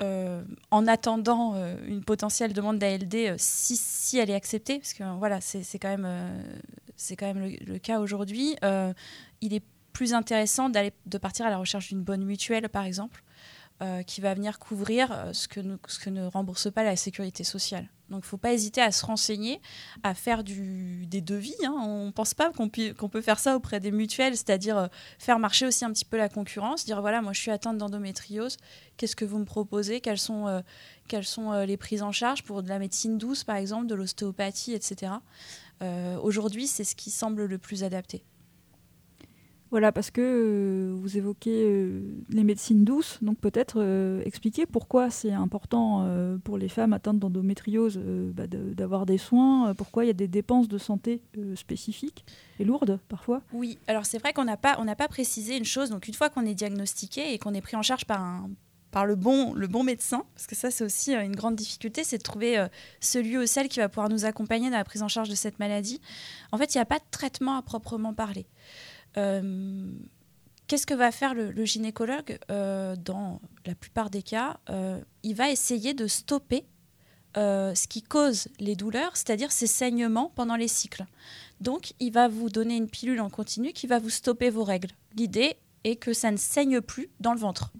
[0.00, 5.40] euh, en attendant euh, une potentielle demande d'ALD, si, elle est acceptée, parce que voilà,
[5.40, 6.06] c'est quand même,
[7.66, 8.54] le, cas aujourd'hui,
[9.40, 13.24] il est plus intéressant de partir à la recherche d'une bonne mutuelle, par exemple,
[14.06, 17.88] qui va venir couvrir ce que ne rembourse pas la sécurité sociale.
[18.10, 19.60] Donc il ne faut pas hésiter à se renseigner,
[20.02, 21.54] à faire des devis.
[21.64, 21.74] Hein.
[21.78, 24.86] On ne pense pas qu'on qu peut faire ça auprès des mutuelles, c'est-à-dire euh,
[25.18, 28.58] faire marcher aussi un petit peu la concurrence, dire voilà, moi je suis atteinte d'endométriose,
[28.96, 30.00] qu'est-ce que vous me proposez?
[30.00, 30.60] Quelles sont, euh,
[31.12, 35.12] euh, les prises en charge pour de la médecine douce, par exemple, de l'ostéopathie, etc.
[36.22, 38.24] Aujourd'hui, c'est ce qui semble le plus adapté.
[39.74, 45.10] Voilà, parce que euh, vous évoquez euh, les médecines douces, donc peut-être euh, expliquer pourquoi
[45.10, 46.08] c'est important
[46.44, 50.28] pour les femmes atteintes d'endométriose bah, d'avoir de, des soins, pourquoi il y a des
[50.28, 51.22] dépenses de santé
[51.56, 52.24] spécifiques
[52.60, 53.42] et lourdes parfois.
[53.52, 56.46] Oui, alors c'est vrai qu'on n'a pas, pas précisé une chose, donc une fois qu'on
[56.46, 58.50] est diagnostiqué et qu'on est pris en charge par un
[58.92, 62.18] par le bon, le bon médecin, parce que ça c'est aussi une grande difficulté, c'est
[62.18, 62.64] de trouver
[63.00, 65.58] celui ou celle qui va pouvoir nous accompagner dans la prise en charge de cette
[65.58, 66.00] maladie.
[66.52, 68.46] En fait, il n'y a pas de traitement à proprement parler.
[69.16, 69.90] Euh,
[70.66, 75.50] Qu'est-ce que va faire le, gynécologue euh, dans la plupart des cas euh, Il va
[75.50, 76.64] essayer de stopper
[77.36, 81.04] ce qui cause les douleurs, c'est-à-dire ces saignements pendant les cycles.
[81.60, 84.90] Donc, il va vous donner une pilule en continu qui va vous stopper vos règles.
[85.16, 87.72] L'idée est que ça ne saigne plus dans le ventre.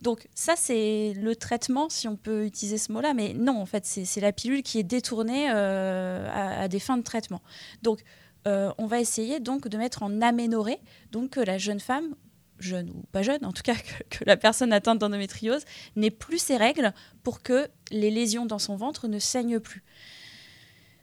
[0.00, 3.84] Donc ça, c'est le traitement, si on peut utiliser ce mot-là, mais non, en fait,
[3.84, 7.42] c'est la pilule qui est détournée à, à, des fins de traitement.
[7.82, 8.00] Donc,
[8.46, 10.80] euh, on va essayer donc de mettre en aménorrhée,
[11.12, 12.14] donc que la jeune femme,
[12.58, 13.74] jeune ou pas jeune, en tout cas
[14.10, 15.64] que, que la personne atteinte d'endométriose,
[15.96, 19.84] n'ait plus ses règles pour que les lésions dans son ventre ne saignent plus.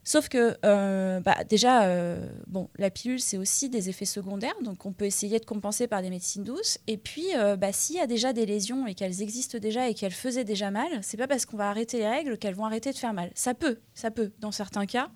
[0.08, 4.86] Sauf que euh, bah, déjà, euh, bon, la pilule, c'est aussi des effets secondaires, donc
[4.86, 6.78] on peut essayer de compenser par des médecines douces.
[6.88, 9.93] Et puis, euh, bah, s'il y a déjà des lésions et qu'elles existent déjà et
[9.93, 12.93] qu'elles faisaient déjà mal, c'est pas parce qu'on va arrêter les règles qu'elles vont arrêter
[12.93, 13.32] de faire mal.
[13.36, 15.10] Ça peut, ça peut, dans certains cas.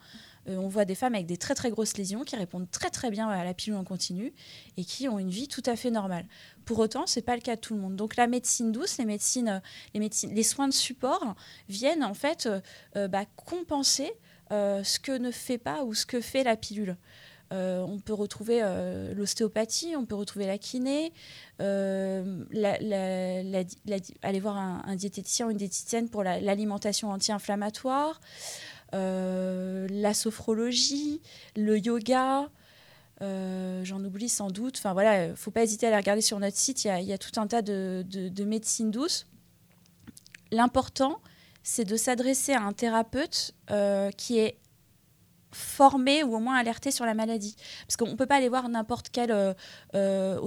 [0.49, 3.11] Euh, on voit des femmes avec des très très grosses lésions qui répondent très très
[3.11, 4.33] bien à la pilule en continu
[4.77, 6.25] et qui ont une vie tout à fait normale.
[6.65, 7.95] Pour autant, c'est pas le cas de tout le monde.
[7.95, 9.61] Donc la médecine douce, les médecines,
[9.93, 11.35] les, soins de support
[11.69, 12.49] viennent en fait
[12.95, 14.11] euh, bah, compenser
[14.51, 16.97] euh, ce que ne fait pas ou ce que fait la pilule.
[17.51, 18.61] on peut retrouver
[19.13, 21.11] l'ostéopathie, on peut retrouver la kiné,
[21.59, 22.23] aller
[24.39, 28.21] voir un, diététicien ou une diététicienne pour l'alimentation anti-inflammatoire,
[28.93, 31.21] la sophrologie,
[31.55, 32.49] le yoga.
[33.19, 34.77] J'en oublie sans doute.
[34.77, 36.83] Enfin voilà, il faut pas hésiter à aller regarder sur notre site.
[36.85, 39.27] Il y a, tout un tas de, de, de médecine douce.
[40.51, 41.21] L'important,
[41.63, 44.57] c'est de s'adresser à un thérapeute euh, qui est
[45.51, 47.55] formé ou au moins alerté sur la maladie.
[47.85, 50.39] Parce qu'on ne peut pas aller voir n'importe quel euh,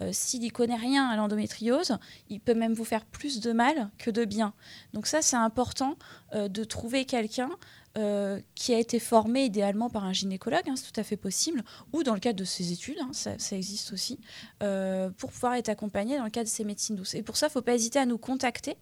[0.00, 0.10] euh.
[0.12, 4.10] S'il n'y connaît rien à l'endométriose, il peut même vous faire plus de mal que
[4.10, 4.54] de bien.
[4.92, 5.96] Donc ça, c'est important
[6.34, 7.48] de trouver quelqu'un
[7.96, 11.64] euh, qui a été formé idéalement par un gynécologue, hein, c'est tout à fait possible,
[11.92, 14.20] ou dans le cadre de ses études, hein, ça, existe aussi,
[14.62, 17.14] euh, pour pouvoir être accompagné dans le cadre de ces médecines douces.
[17.14, 18.76] Et pour ça, il ne faut pas hésiter à nous contacter.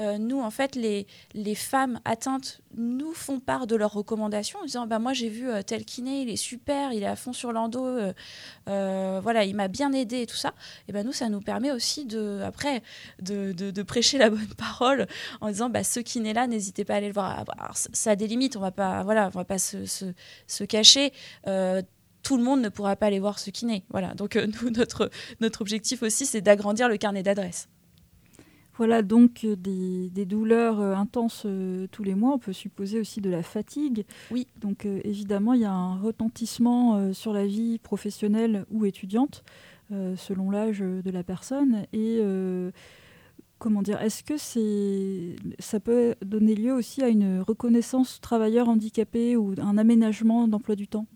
[0.00, 1.06] Euh, nous, en fait, les,
[1.54, 5.84] femmes atteintes nous font part de leurs recommandations en disant bah, Moi, j'ai vu tel
[5.84, 7.98] kiné, il est super, il est à fond sur l'endo,
[8.66, 10.54] voilà, il m'a bien aidé et tout ça.
[10.88, 12.82] Et ben nous, ça nous permet aussi, de, après,
[13.20, 15.06] de, prêcher la bonne parole
[15.40, 17.44] en disant bah, Ce kiné-là, n'hésitez pas à aller le voir.
[17.58, 21.12] Alors, ça des limites on va pas, voilà, on va pas se, se, cacher.
[21.46, 21.82] Euh,
[22.22, 23.84] tout le monde ne pourra pas aller voir ce kiné.
[23.90, 24.14] Voilà.
[24.14, 27.68] Donc euh, nous, notre, notre objectif aussi, c'est d'agrandir le carnet d'adresses.
[28.78, 31.46] Voilà donc euh, des, des douleurs intenses
[31.92, 32.34] tous les mois.
[32.34, 34.04] On peut supposer aussi de la fatigue.
[34.30, 34.46] Oui.
[34.60, 39.42] Donc évidemment, il y a un retentissement sur la vie professionnelle ou étudiante
[40.16, 42.20] selon l'âge de la personne et
[43.58, 49.36] comment dire, est-ce que c'est, ça peut donner lieu aussi à une reconnaissance travailleur handicapé
[49.36, 51.06] ou un aménagement d'emploi du temps?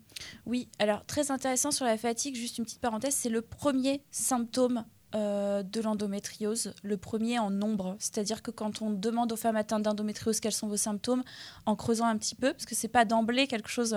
[0.45, 4.85] Oui, alors très intéressant sur la fatigue, juste une petite parenthèse, c'est le premier symptôme
[5.13, 7.97] euh, de l'endométriose, le premier en nombre.
[7.99, 11.23] C'est-à-dire que quand on demande aux femmes atteintes d'endométriose quels sont vos symptômes,
[11.65, 13.93] en creusant un petit peu, parce que c'est pas d'emblée quelque chose,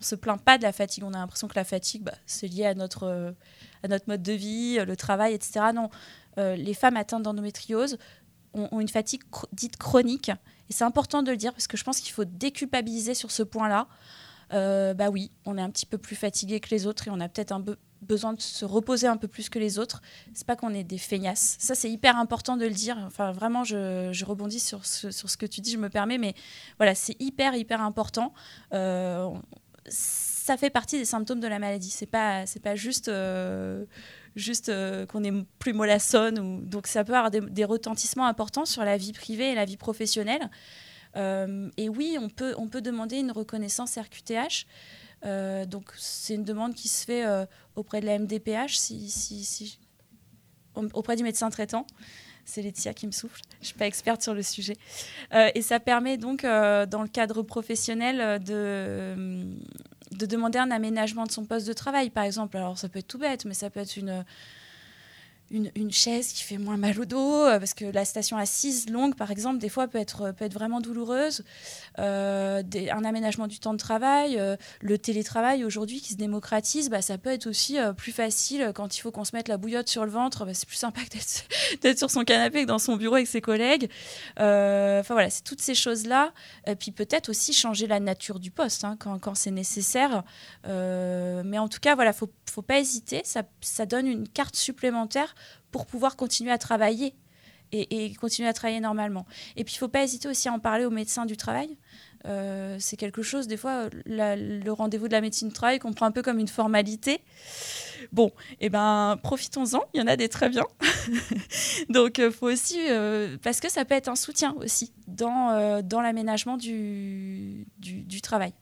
[0.00, 2.48] on se plaint pas de la fatigue, on a l'impression que la fatigue, bah, c'est
[2.48, 3.34] lié à notre,
[3.82, 5.66] à notre mode de vie, le travail, etc.
[5.74, 5.90] Non,
[6.38, 7.98] euh, les femmes atteintes d'endométriose
[8.54, 10.30] ont, une fatigue dite chronique.
[10.68, 13.42] Et c'est important de le dire parce que je pense qu'il faut déculpabiliser sur ce
[13.42, 13.88] point-là.
[14.52, 17.20] Euh, bah oui, on est un petit peu plus fatigué que les autres et on
[17.20, 17.64] a peut-être un
[18.02, 20.02] besoin de se reposer un peu plus que les autres.
[20.34, 21.56] C'est pas qu'on est des feignasses.
[21.58, 22.98] Ça, c'est hyper important de le dire.
[23.06, 26.34] Enfin, vraiment, je, rebondis sur ce, que tu dis, je me permets, mais
[26.78, 28.32] voilà, c'est hyper, hyper important.
[28.72, 29.30] Euh,
[29.86, 31.90] ça fait partie des symptômes de la maladie.
[31.90, 33.10] C'est pas, pas juste
[34.36, 36.38] juste euh, qu'on est plus mollassonne.
[36.38, 36.60] Ou...
[36.64, 40.50] Donc ça peut avoir des, retentissements importants sur la vie privée et la vie professionnelle.
[41.16, 44.66] Euh, et oui, on peut, on peut demander une reconnaissance RQTH.
[45.24, 47.24] Euh, donc c'est une demande qui se fait
[47.76, 49.78] auprès de la MDPH, si, si,
[50.74, 51.86] auprès du médecin traitant.
[52.46, 53.40] C'est Laetitia qui me souffle.
[53.54, 54.76] Je ne suis pas experte sur le sujet.
[55.32, 59.46] et ça permet donc, dans le cadre professionnel, de,
[60.16, 62.56] de demander un aménagement de son poste de travail, par exemple.
[62.56, 64.24] Alors ça peut être tout bête, mais ça peut être une
[65.50, 69.14] une, chaise qui fait moins mal au dos, euh, parce que la station assise longue,
[69.14, 71.44] par exemple, des fois peut être, peut être vraiment douloureuse.
[71.98, 77.02] Euh, un aménagement du temps de travail, euh, le télétravail aujourd'hui qui se démocratise, bah,
[77.02, 80.04] ça peut être aussi plus facile quand il faut qu'on se mette la bouillotte sur
[80.04, 80.44] le ventre.
[80.44, 83.40] Bah, c'est plus sympa que d'être sur son canapé que dans son bureau avec ses
[83.40, 83.90] collègues.
[84.36, 86.32] Enfin voilà, c'est toutes ces choses-là.
[86.66, 90.24] Et puis peut-être aussi changer la nature du poste hein, quand, quand c'est nécessaire.
[90.64, 93.20] mais en tout cas, voilà, faut, faut pas hésiter.
[93.24, 95.33] Ça, ça donne une carte supplémentaire
[95.74, 97.16] pour pouvoir continuer à travailler
[97.72, 99.26] et, continuer à travailler normalement.
[99.56, 101.76] Et puis, il ne faut pas hésiter aussi à en parler aux médecins du travail.
[102.26, 106.06] Euh, c'est quelque chose, des fois, le rendez-vous de la médecine du travail qu'on prend
[106.06, 107.22] un peu comme une formalité.
[108.12, 108.28] Bon,
[108.60, 110.62] et eh ben, profitons-en, il y en a des très bien.
[111.88, 115.82] Donc, il euh, faut aussi, euh, parce que ça peut être un soutien aussi dans,
[115.82, 118.52] dans l'aménagement du, du, travail.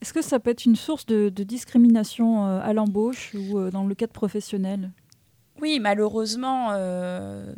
[0.00, 3.96] Est-ce que ça peut être une source de, de discrimination à l'embauche ou dans le
[3.96, 4.92] cadre professionnel?
[5.60, 7.52] Oui, malheureusement, euh,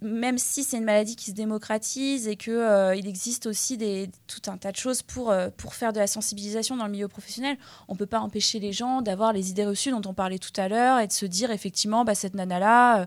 [0.00, 3.78] même si c'est une maladie qui se démocratise et qu'il euh, existe aussi
[4.26, 7.08] tout un tas de choses pour, euh, pour faire de la sensibilisation dans le milieu
[7.08, 7.56] professionnel,
[7.88, 10.58] on ne peut pas empêcher les gens d'avoir les idées reçues dont on parlait tout
[10.58, 13.06] à l'heure et de se dire effectivement, bah, cette nana-là,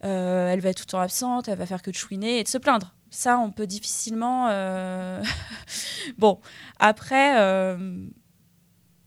[0.00, 2.48] elle va être tout le temps absente, elle va faire que de chouiner et de
[2.48, 2.94] se plaindre.
[3.10, 4.46] Ça, on peut difficilement...
[6.18, 6.38] bon,
[6.78, 7.76] après,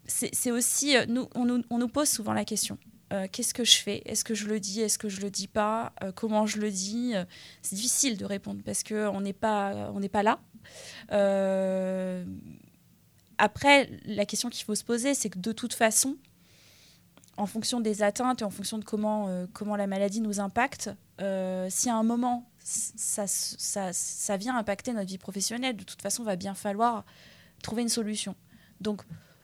[0.07, 0.95] c'est aussi...
[1.35, 2.77] On nous pose souvent la question.
[3.13, 4.01] Euh, qu'est-ce que je fais?
[4.05, 4.81] Est-ce que je le dis?
[4.81, 5.93] Est-ce que je le dis pas?
[6.03, 7.13] Euh, Comment je le dis?
[7.61, 10.39] C'est difficile de répondre parce qu'on n'est pas, on pas là.
[11.11, 12.25] Euh,
[13.37, 16.17] après, la question qu'il faut se poser, c'est que de toute façon,
[17.37, 20.89] en fonction des atteintes et en fonction de comment, comment la maladie nous impacte,
[21.69, 26.23] si à un moment ça, ça, ça, vient impacter notre vie professionnelle, de toute façon,
[26.23, 27.03] il va bien falloir
[27.61, 28.35] trouver une solution.
[28.79, 29.01] Donc,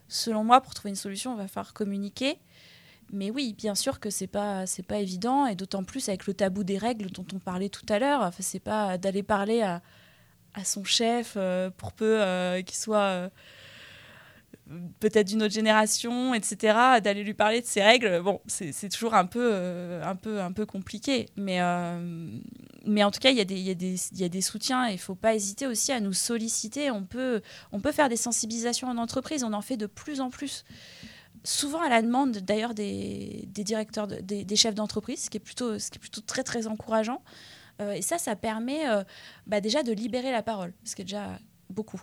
[0.08, 2.40] selon moi, pour trouver une solution, on va falloir communiquer.
[3.12, 6.34] Mais oui, bien sûr que c'est pas c'est pas évident et d'autant plus avec le
[6.34, 8.22] tabou des règles dont on parlait tout à l'heure.
[8.22, 9.82] Enfin, c'est pas d'aller parler à,
[10.54, 13.30] à son chef euh, pour peu euh, qu'il soit euh,
[15.00, 19.26] peut-être d'une autre génération, etc., d'aller lui parler de ses règles, bon, c'est toujours un
[19.26, 19.52] peu,
[20.04, 21.28] un, peu, un peu compliqué.
[21.36, 21.60] Mais,
[22.86, 24.88] mais en tout cas, il y, a des, y, a des, y a des soutiens
[24.88, 26.92] il ne faut pas hésiter aussi à nous solliciter.
[26.92, 27.42] On peut,
[27.72, 30.66] on peut faire des sensibilisations en entreprise, on en fait de plus en plus.
[31.44, 35.42] Souvent à la demande d'ailleurs des, des, directeurs, des, des, chefs d'entreprise, ce, qui est
[35.42, 37.22] plutôt, ce qui est plutôt très très encourageant.
[37.82, 39.04] Euh, et ça, ça permet euh,
[39.48, 42.02] bah, déjà de libérer la parole, ce qui est déjà beaucoup.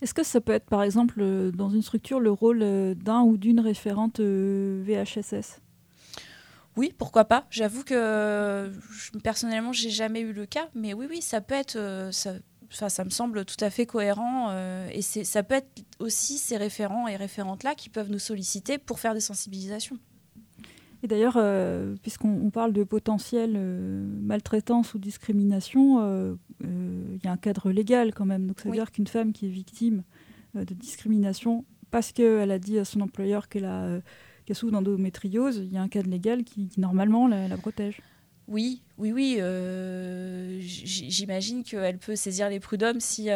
[0.00, 2.60] Est-ce que ça peut être, par exemple, euh, dans une structure, le rôle
[2.96, 5.60] d'un ou d'une référente VHSS
[6.76, 7.46] oui, pourquoi pas.
[7.50, 8.72] J'avoue que
[9.22, 12.08] personnellement, j'ai jamais eu le cas, mais oui, oui, ça peut être.
[12.10, 12.32] ça,
[12.74, 14.52] ça me semble tout à fait cohérent.
[14.92, 19.14] et ça peut être aussi ces référents et référentes-là qui peuvent nous solliciter pour faire
[19.14, 19.98] des sensibilisations.
[21.04, 27.32] Et d'ailleurs, euh, puisqu'on parle de potentielle euh, maltraitance ou discrimination, euh, il y a
[27.32, 28.46] un cadre légal quand même.
[28.46, 30.02] Donc, ça veut dire qu'une femme qui est victime
[30.54, 34.00] de discrimination parce qu'elle a dit à son employeur qu'elle a
[34.46, 38.00] qu'elle souffre d'endométriose, il y a un cadre légal qui, normalement la, protège.
[38.48, 39.38] Oui, oui, oui.
[40.60, 43.28] J'imagine qu'elle peut saisir les prud'hommes si,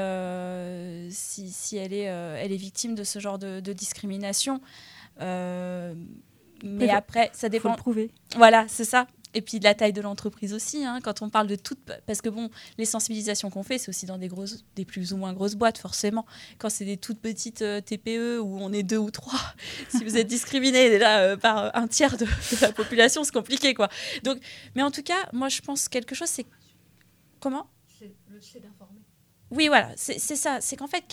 [1.11, 4.61] si, si, elle, est, elle est victime de ce genre de, de discrimination.
[5.21, 7.71] Mais après, ça dépend.
[7.71, 8.11] Faut le prouver.
[8.37, 9.07] Voilà, c'est ça.
[9.35, 12.23] Et puis de la taille de l'entreprise aussi, hein, quand on parle de toutes, parce
[12.23, 15.33] que bon, les sensibilisations qu'on fait, c'est aussi dans des grosses, des plus ou moins
[15.33, 16.27] grosses boîtes, forcément.
[16.59, 19.41] Quand c'est des toutes petites euh, TPE où on est deux ou trois,
[19.89, 22.27] si vous êtes discriminé déjà euh, par un tiers de,
[22.61, 23.89] la population, c'est compliqué, quoi.
[24.23, 24.39] Donc,
[24.75, 26.47] mais en tout cas, moi, je pense quelque chose, c'est
[27.41, 27.69] comment?
[27.99, 29.01] C'est le d'informer.
[29.51, 30.61] Oui, voilà, c'est ça.
[30.61, 31.05] C'est qu'en fait,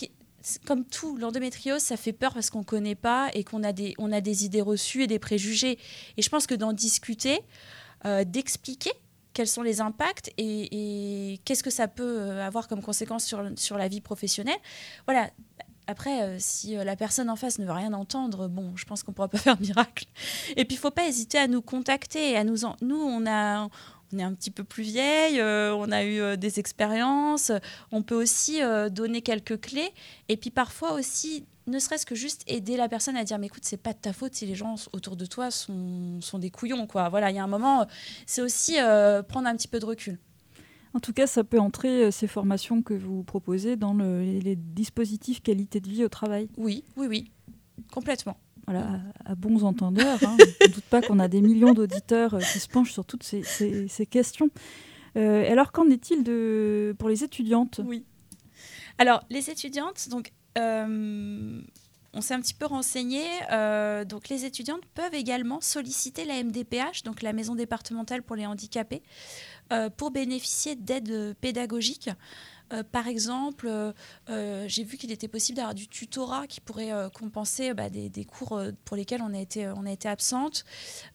[0.64, 3.94] comme tout, l'endométriose, ça fait peur parce qu'on ne connaît pas et qu'on a des,
[3.98, 5.78] on a des idées reçues et des préjugés.
[6.16, 7.40] Et je pense que d'en discuter,
[8.06, 8.92] euh, d'expliquer
[9.32, 13.76] quels sont les impacts et, qu'est-ce que ça peut euh, avoir comme conséquence sur, sur
[13.76, 14.58] la vie professionnelle.
[15.06, 15.30] Voilà.
[15.88, 19.12] Après, euh, si la personne en face ne veut rien entendre, bon, je pense qu'on
[19.12, 20.06] ne pourra pas faire miracle.
[20.56, 22.36] Et puis, il ne faut pas hésiter à nous contacter.
[22.36, 23.68] À nous, nous, on a,
[24.12, 27.50] on est un petit peu plus vieille, on a eu des expériences,
[27.90, 29.92] on peut aussi donner quelques clés
[30.28, 33.64] et puis parfois aussi ne serait-ce que juste aider la personne à dire mais écoute
[33.64, 36.86] c'est pas de ta faute si les gens autour de toi sont, sont des couillons
[36.86, 37.86] quoi voilà il y a un moment
[38.26, 38.74] c'est aussi
[39.28, 40.18] prendre un petit peu de recul
[40.94, 45.80] en tout cas ça peut entrer ces formations que vous proposez dans les dispositifs qualité
[45.80, 47.30] de vie au travail oui oui oui
[47.92, 50.18] complètement voilà, à, bons entendeurs.
[50.24, 50.36] Hein.
[50.60, 53.22] Je ne doute pas qu'on a des millions d'auditeurs euh, qui se penchent sur toutes
[53.22, 54.50] ces, ces, questions.
[55.16, 57.80] Euh, alors, qu'en est-il de, pour les étudiantes?
[57.84, 58.04] Oui.
[58.98, 61.60] Alors, les étudiantes, donc, euh,
[62.12, 63.24] on s'est un petit peu renseigné.
[64.06, 69.02] donc, les étudiantes peuvent également solliciter la MDPH, donc la Maison départementale pour les handicapés,
[69.98, 72.08] pour bénéficier d'aide pédagogique.
[72.72, 73.92] Euh, par exemple, euh,
[74.28, 78.60] euh, j'ai vu qu'il était possible d'avoir du tutorat qui pourrait compenser bah, des, cours
[78.84, 79.66] pour lesquels on a été,
[80.08, 80.64] absente,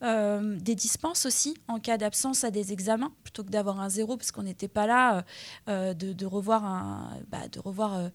[0.01, 4.31] des dispenses aussi en cas d'absence à des examens, plutôt que d'avoir un zéro parce
[4.31, 5.23] qu'on n'était pas là,
[5.67, 8.09] de, revoir bah, de revoir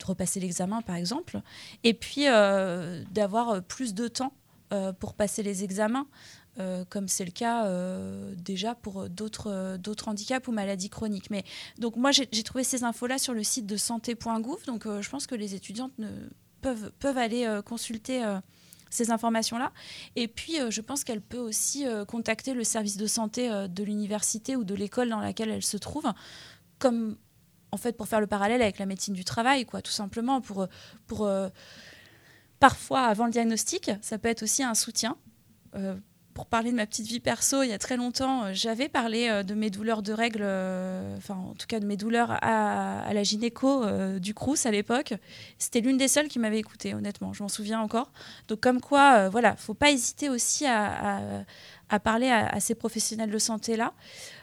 [0.00, 1.40] de repasser l'examen par exemple,
[1.84, 4.32] et puis d'avoir plus de temps
[4.98, 6.06] pour passer les examens.
[6.58, 11.30] Euh, comme c'est le cas euh, déjà pour d'autres euh, d'autres handicaps ou maladies chroniques.
[11.30, 11.44] Mais
[11.78, 15.36] donc moi j'ai trouvé ces infos-là sur le site de santé.gouv, donc je pense que
[15.36, 16.08] les étudiantes ne,
[16.60, 18.22] peuvent, peuvent aller consulter
[18.90, 19.72] ces informations-là.
[20.16, 24.64] Et puis, je pense qu'elle peut aussi contacter le service de santé de l'université ou
[24.64, 26.12] de l'école dans laquelle elle se trouve,
[26.78, 27.16] comme
[27.72, 30.66] en fait pour faire le parallèle avec la médecine du travail, quoi, tout simplement pour,
[31.06, 31.30] pour
[32.58, 35.16] parfois avant le diagnostic, ça peut être aussi un soutien
[36.40, 39.28] pour parler de ma petite vie perso, il y a très longtemps, euh, j'avais parlé
[39.28, 43.12] euh, de mes douleurs de règles, euh, enfin en tout cas de mes douleurs à,
[43.12, 43.84] la gynéco
[44.18, 45.12] du Crous à l'époque.
[45.58, 48.10] C'était l'une des seules qui m'avait écoutée, honnêtement, je m'en souviens encore.
[48.48, 51.44] Donc comme quoi, voilà, faut pas hésiter aussi à,
[52.02, 53.38] parler à, ces professionnels de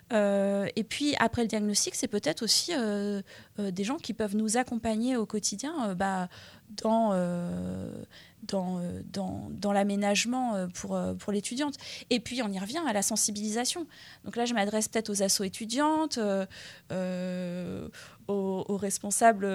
[0.10, 0.72] santé-là.
[0.76, 2.72] et puis après le diagnostic, c'est peut-être aussi
[3.58, 6.30] des gens qui peuvent nous accompagner au quotidien bah,
[6.70, 7.14] dans
[8.44, 9.02] dans, euh,
[9.50, 11.76] dans, l'aménagement euh, pour, euh, pour l'étudiante.
[12.10, 13.88] Et puis, on y revient à la sensibilisation.
[14.26, 16.20] Donc là, je m'adresse peut-être aux assos étudiantes,
[18.28, 19.48] aux, responsables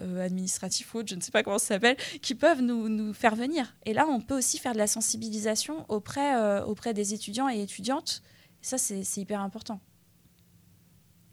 [0.00, 3.74] administratifs ou je ne sais pas comment ça s'appelle, qui peuvent nous, nous, faire venir.
[3.84, 8.22] Et là, on peut aussi faire de la sensibilisation auprès, auprès des étudiants et étudiantes.
[8.62, 9.80] Ça, c'est hyper important.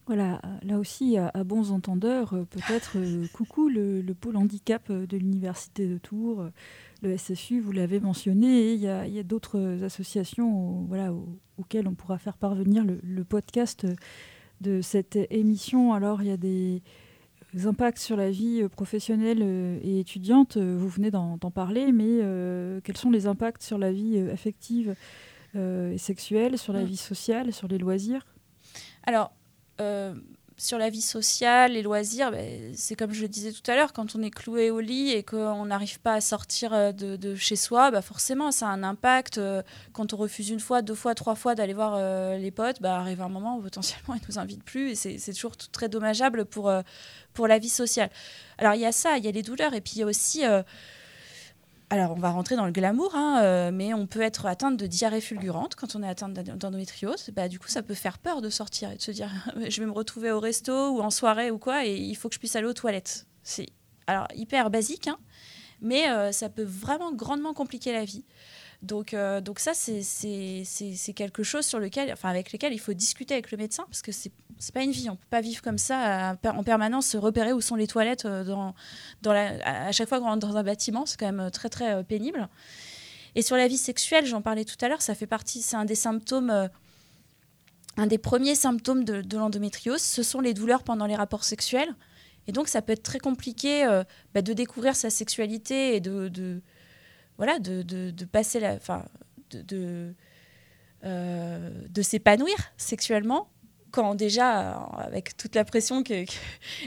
[0.08, 5.18] Voilà, là aussi, à, bons entendeurs, euh, peut-être euh, coucou le, pôle handicap euh, de
[5.18, 6.48] l'Université de Tours,
[7.02, 11.14] le SSU, vous l'avez mentionné, et il y a, d'autres associations voilà,
[11.58, 13.86] auxquelles on pourra faire parvenir le, podcast
[14.62, 15.92] de cette émission.
[15.92, 16.82] Alors, il y a des
[17.66, 19.42] impacts sur la vie professionnelle
[19.84, 22.22] et étudiante, vous venez d'en parler, mais
[22.84, 24.96] quels sont les impacts sur la vie affective?
[25.58, 26.86] Et sexuelle, sur la mm.
[26.86, 28.26] vie sociale, sur les loisirs
[29.06, 29.32] Alors,
[29.82, 30.14] euh,
[30.60, 33.94] sur la vie sociale, les loisirs, ben, c'est comme je le disais tout à l'heure,
[33.94, 37.56] quand on est cloué au lit et qu'on n'arrive pas à sortir euh, de, chez
[37.56, 39.38] soi, bah forcément, ça a un impact.
[39.38, 39.62] Euh,
[39.94, 42.00] quand on refuse une fois, deux fois, trois fois d'aller voir
[42.40, 45.34] les potes, bah, arrive un moment où potentiellement ils ne nous invitent plus et c'est
[45.34, 46.74] toujours très dommageable pour,
[47.34, 48.10] pour la vie sociale.
[48.58, 50.08] Alors il y a ça, il y a les douleurs et puis il y a
[50.08, 50.42] aussi
[51.90, 54.88] alors, on va rentrer dans le glamour, hein, euh, mais on peut être atteinte de
[54.88, 57.30] diarrhée fulgurante quand on est atteinte d'endométriose.
[57.34, 59.32] Bah, du coup, ça peut faire peur de sortir et de se dire
[59.70, 62.36] je vais me retrouver au resto ou en soirée ou quoi, et il faut que
[62.36, 63.26] je puisse aller aux toilettes.
[63.42, 63.68] C'est
[64.06, 65.18] alors hyper basique, hein,
[65.80, 68.26] mais euh, ça peut vraiment grandement compliquer la vie.
[68.84, 73.34] Donc, euh, donc ça, c'est quelque chose sur lequel, enfin, avec lequel il faut discuter
[73.34, 75.08] avec le médecin parce que c'est c'est pas une vie.
[75.08, 78.44] On peut pas vivre comme ça en permanence, se repérer où sont les toilettes euh,
[78.44, 78.74] dans,
[79.22, 81.06] dans à chaque fois qu'on rentre dans un bâtiment.
[81.06, 82.50] C'est quand même euh, très très pénible.
[83.36, 85.86] Et sur la vie sexuelle, j'en parlais tout à l'heure, ça fait partie, c'est un
[85.86, 86.70] des symptômes,
[87.98, 91.94] un des premiers symptômes de, l'endométriose, ce sont les douleurs pendant les rapports sexuels.
[92.48, 93.86] Et donc ça peut être très compliqué
[94.34, 96.64] bah, de découvrir sa sexualité et de
[97.38, 99.06] voilà, de, de, passer la, enfin,
[99.52, 100.14] de,
[101.04, 103.50] euh, de s'épanouir sexuellement
[103.92, 106.04] quand déjà, avec toute la pression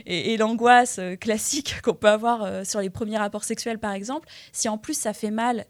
[0.07, 4.29] et, l'angoisse euh, classique qu'on peut avoir euh, sur les premiers rapports sexuels, par exemple,
[4.53, 5.65] si en plus ça fait mal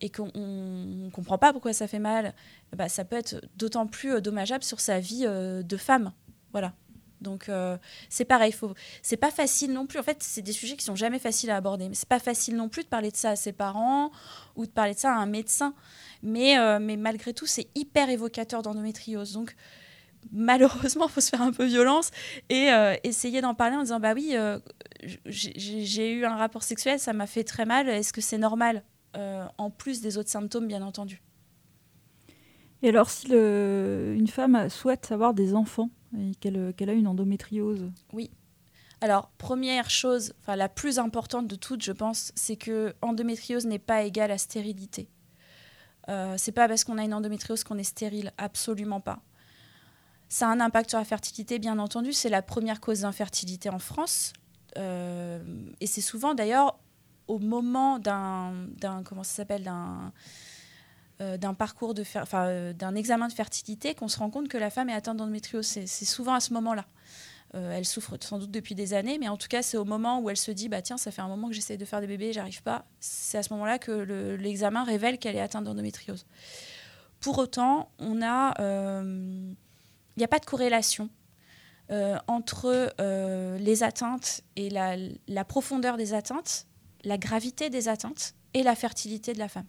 [0.00, 2.34] et qu'on ne comprend pas pourquoi ça fait mal,
[2.76, 6.12] bah, ça peut être d'autant plus dommageable sur sa vie de femme.
[6.52, 6.74] Voilà.
[7.20, 7.76] Donc euh,
[8.08, 8.74] c'est pareil, faut...
[9.02, 9.98] c'est pas facile non plus.
[9.98, 11.88] En fait, c'est des sujets qui sont jamais faciles à aborder.
[11.88, 14.10] Mais c'est pas facile non plus de parler de ça à ses parents
[14.54, 15.74] ou de parler de ça à un médecin.
[16.22, 19.32] Mais, euh, mais malgré tout, c'est hyper évocateur d'endométriose.
[19.32, 19.54] Donc
[20.32, 22.10] malheureusement, il faut se faire un peu violence
[22.48, 24.34] et euh, essayer d'en parler en disant bah oui,
[25.26, 27.88] j'ai eu un rapport sexuel, ça m'a fait très mal.
[27.88, 28.82] Est-ce que c'est normal
[29.14, 31.22] En plus des autres symptômes, bien entendu?
[32.82, 38.30] Et alors, si une femme souhaite avoir des enfants, et qu'elle a une endométriose Oui.
[39.00, 43.78] Alors, première chose, enfin la plus importante de toutes, je pense, c'est que endométriose n'est
[43.78, 45.10] pas égale à stérilité.
[46.08, 49.20] Euh, c'est pas parce qu'on a une endométriose qu'on est stérile, absolument pas.
[50.28, 52.12] Ça a un impact sur la fertilité, bien entendu.
[52.12, 54.32] C'est la première cause d'infertilité en France.
[54.78, 55.42] Euh,
[55.80, 56.78] et c'est souvent d'ailleurs
[57.28, 58.68] au moment d'un,
[59.04, 60.12] comment ça s'appelle, d'un,
[61.22, 62.04] euh, d'un parcours de
[62.34, 65.64] euh, d'un examen de fertilité qu'on se rend compte que la femme est atteinte d'endométriose.
[65.64, 66.84] C'est, souvent à ce moment-là.
[67.54, 70.20] Euh, elle souffre sans doute depuis des années, mais en tout cas, c'est au moment
[70.20, 72.06] où elle se dit bah tiens, ça fait un moment que j'essaie de faire des
[72.06, 72.84] bébés, j'arrive pas.
[73.00, 73.92] C'est à ce moment-là que
[74.38, 76.26] l'examen révèle qu'elle est atteinte d'endométriose.
[77.20, 79.56] Pour autant, on a, il
[80.18, 81.08] n'y a pas de corrélation
[82.26, 82.92] entre
[83.56, 84.96] les atteintes et la,
[85.28, 86.66] la profondeur des atteintes,
[87.04, 89.66] la gravité des atteintes et la fertilité de la femme.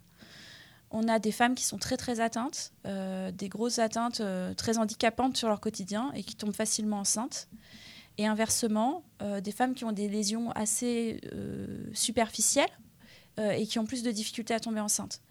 [0.92, 4.78] On a des femmes qui sont très très atteintes, euh, des grosses atteintes euh, très
[4.78, 7.50] handicapantes sur leur quotidien et qui tombent facilement enceintes.
[8.18, 11.22] Et inversement, euh, des femmes qui ont des lésions assez
[11.94, 12.70] superficielles
[13.40, 15.22] et qui ont plus de difficultés à tomber enceinte.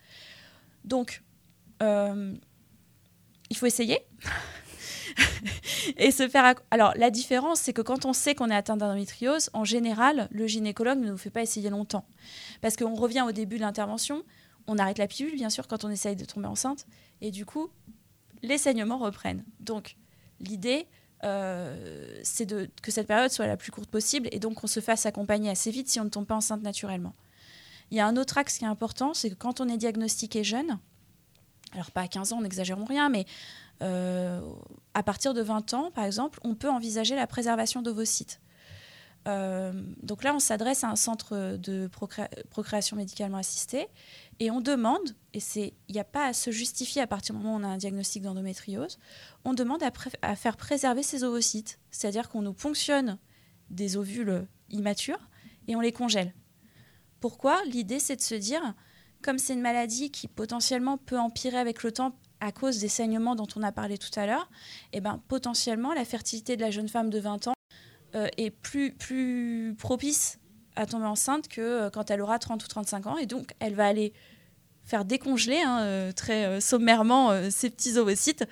[0.84, 1.24] Donc,
[1.80, 2.36] il
[3.56, 3.98] faut essayer.
[5.96, 6.54] et se faire.
[6.70, 10.46] Alors, la différence, c'est que quand on sait qu'on est atteint d'endométriose, en général, le
[10.46, 12.06] gynécologue ne nous fait pas essayer longtemps.
[12.60, 14.22] Parce qu'on revient au début de l'intervention,
[14.66, 16.86] on arrête la pilule, bien sûr, quand on essaye de tomber enceinte.
[17.20, 17.70] Et du coup,
[18.42, 19.44] les saignements reprennent.
[19.60, 19.96] Donc,
[20.40, 20.86] l'idée,
[21.24, 22.46] euh, c'est
[22.82, 25.70] que cette période soit la plus courte possible et donc qu'on se fasse accompagner assez
[25.70, 27.14] vite si on ne tombe pas enceinte naturellement.
[27.90, 30.44] Il y a un autre axe qui est important, c'est que quand on est diagnostiqué
[30.44, 30.78] jeune,
[31.72, 33.26] alors pas à 15 ans, n'exagérons rien, mais
[33.82, 34.40] euh,
[34.94, 38.40] à partir de 20 ans, par exemple, on peut envisager la préservation d'ovocytes.
[39.26, 39.72] Euh,
[40.02, 41.88] donc là, on s'adresse à un centre de
[42.50, 43.88] procréation médicalement assistée
[44.38, 47.56] et on demande, et il n'y a pas à se justifier à partir du moment
[47.56, 48.98] où on a un diagnostic d'endométriose,
[49.44, 49.82] on demande
[50.22, 51.78] à, faire préserver ces ovocytes.
[51.90, 53.18] C'est-à-dire qu'on nous ponctionne
[53.70, 55.28] des ovules immatures
[55.66, 56.32] et on les congèle.
[57.20, 57.62] Pourquoi?
[57.64, 58.74] L'idée, c'est de se dire,
[59.22, 63.34] comme c'est une maladie qui potentiellement peut empirer avec le temps à cause des saignements
[63.34, 64.50] dont on a parlé tout à l'heure,
[64.92, 67.55] eh ben, potentiellement, la fertilité de la jeune femme de 20 ans
[68.36, 70.38] est plus, plus propice
[70.76, 73.16] à tomber enceinte que euh, quand elle aura 30 ou 35 ans.
[73.18, 74.12] Et donc, elle va aller
[74.84, 78.44] faire décongeler hein, très sommairement ces petits ovocytes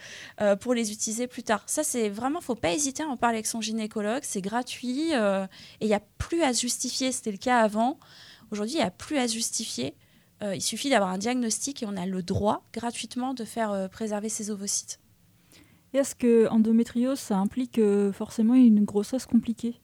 [0.58, 1.62] pour les utiliser plus tard.
[1.66, 4.22] Ça, c'est vraiment, faut pas hésiter à en parler avec son gynécologue.
[4.24, 5.46] C'est gratuit et
[5.80, 7.12] il n'y a plus à justifier.
[7.12, 8.00] C'était le cas avant.
[8.50, 9.94] Aujourd'hui, il n'y a plus à justifier.
[10.42, 14.50] il suffit d'avoir un diagnostic et on a le droit gratuitement de faire préserver ses
[14.50, 14.98] ovocytes.
[15.94, 17.80] Est-ce que endométriose, ça implique
[18.12, 19.80] forcément une grossesse compliquée?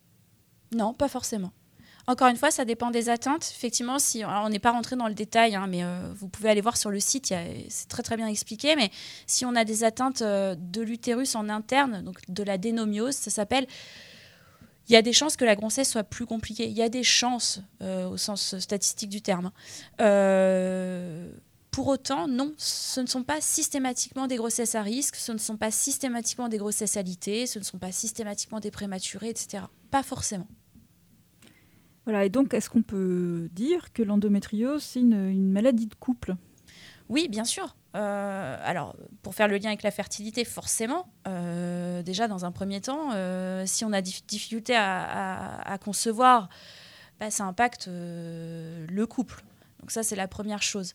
[0.72, 1.52] Non, pas forcément.
[2.06, 3.52] Encore une fois, ça dépend des atteintes.
[3.56, 6.60] Effectivement, si on n'est pas rentré dans le détail, hein, mais euh, vous pouvez aller
[6.60, 7.32] voir sur le site,
[7.68, 8.74] c'est très très bien expliqué.
[8.74, 8.90] Mais
[9.26, 13.30] si on a des atteintes euh, de l'utérus en interne, donc de la dénomiose, ça
[13.30, 13.66] s'appelle.
[14.88, 16.66] Il y a des chances que la grossesse soit plus compliquée.
[16.66, 19.52] Il y a des chances euh, au sens statistique du terme.
[21.70, 25.56] Pour autant, non, ce ne sont pas systématiquement des grossesses à risque, ce ne sont
[25.56, 29.64] pas systématiquement des grossesses alitées, ce ne sont pas systématiquement des prématurés, etc.
[29.90, 30.48] Pas forcément.
[32.04, 36.34] Voilà, et donc est-ce qu'on peut dire que l'endométriose, c'est une, maladie de couple?
[37.08, 37.76] Oui, bien sûr.
[37.96, 42.80] Euh, alors, pour faire le lien avec la fertilité, forcément, euh, déjà dans un premier
[42.80, 46.48] temps, euh, si on a des difficultés à, concevoir,
[47.18, 49.44] bah, ça impacte le couple.
[49.80, 50.94] Donc ça, c'est la première chose.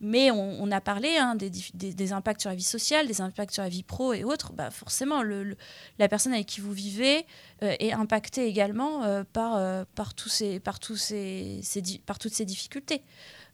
[0.00, 3.70] Mais on, a parlé hein, des, impacts sur la vie sociale, des impacts sur la
[3.70, 4.52] vie pro et autres.
[4.52, 7.24] Bah forcément, la personne avec qui vous vivez
[7.62, 11.62] euh, est impactée également euh, par, euh, par, tous ces, par, tous ces,
[12.04, 13.02] par toutes ces difficultés.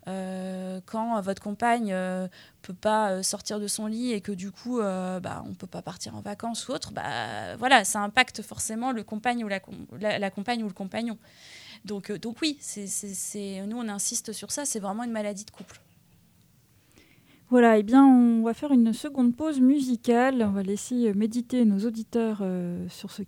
[0.05, 2.28] quand votre compagne ne
[2.62, 6.16] peut pas sortir de son lit et que du coup bah, on peut pas partir
[6.16, 9.61] en vacances ou autre, bah, voilà, ça impacte forcément le compagne ou la,
[10.30, 11.18] compagne ou le compagnon.
[11.84, 12.59] Donc, donc oui,
[13.64, 15.80] nous on insiste sur ça, c'est vraiment une maladie de couple.
[17.53, 20.42] Voilà, eh bien, on va faire une seconde pause musicale.
[20.42, 23.20] On va laisser euh, méditer nos auditeurs euh, sur ce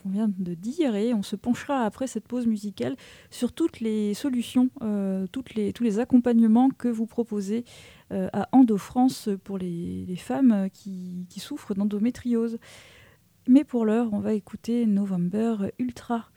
[0.00, 2.94] qu'on vient de dire et on se penchera après cette pause musicale
[3.30, 5.42] sur toutes les solutions, euh, tous
[5.82, 7.64] les accompagnements que vous proposez
[8.10, 12.58] à EndoFrance pour les, femmes qui souffrent d'endométriose.
[13.48, 16.28] Mais pour l'heure, on va écouter November Ultra.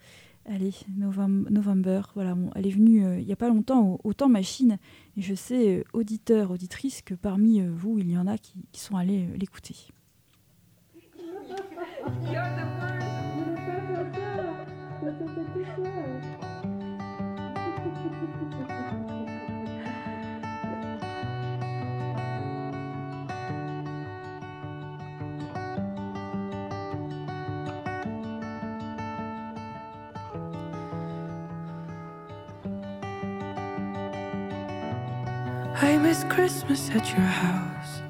[0.48, 4.78] Allez, November, voilà, elle est venue euh, il n'y a pas longtemps au, temps machine,
[5.16, 8.54] et je sais, euh, auditeurs, auditrices, que parmi euh, vous, il y en a qui,
[8.70, 9.74] qui sont allés l'écouter.
[35.78, 38.00] I miss Christmas at your house.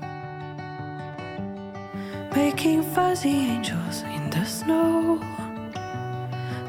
[2.37, 5.17] Making fuzzy angels in the snow.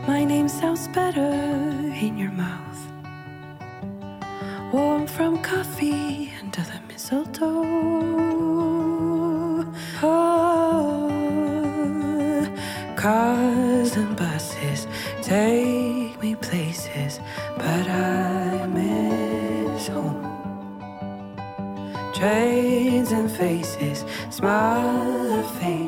[0.07, 2.79] My name sounds better in your mouth.
[4.73, 7.63] Warm from coffee under the mistletoe.
[10.01, 11.11] Oh,
[12.95, 14.87] cars and buses
[15.21, 15.76] take
[23.11, 25.86] and faces, smile and faces.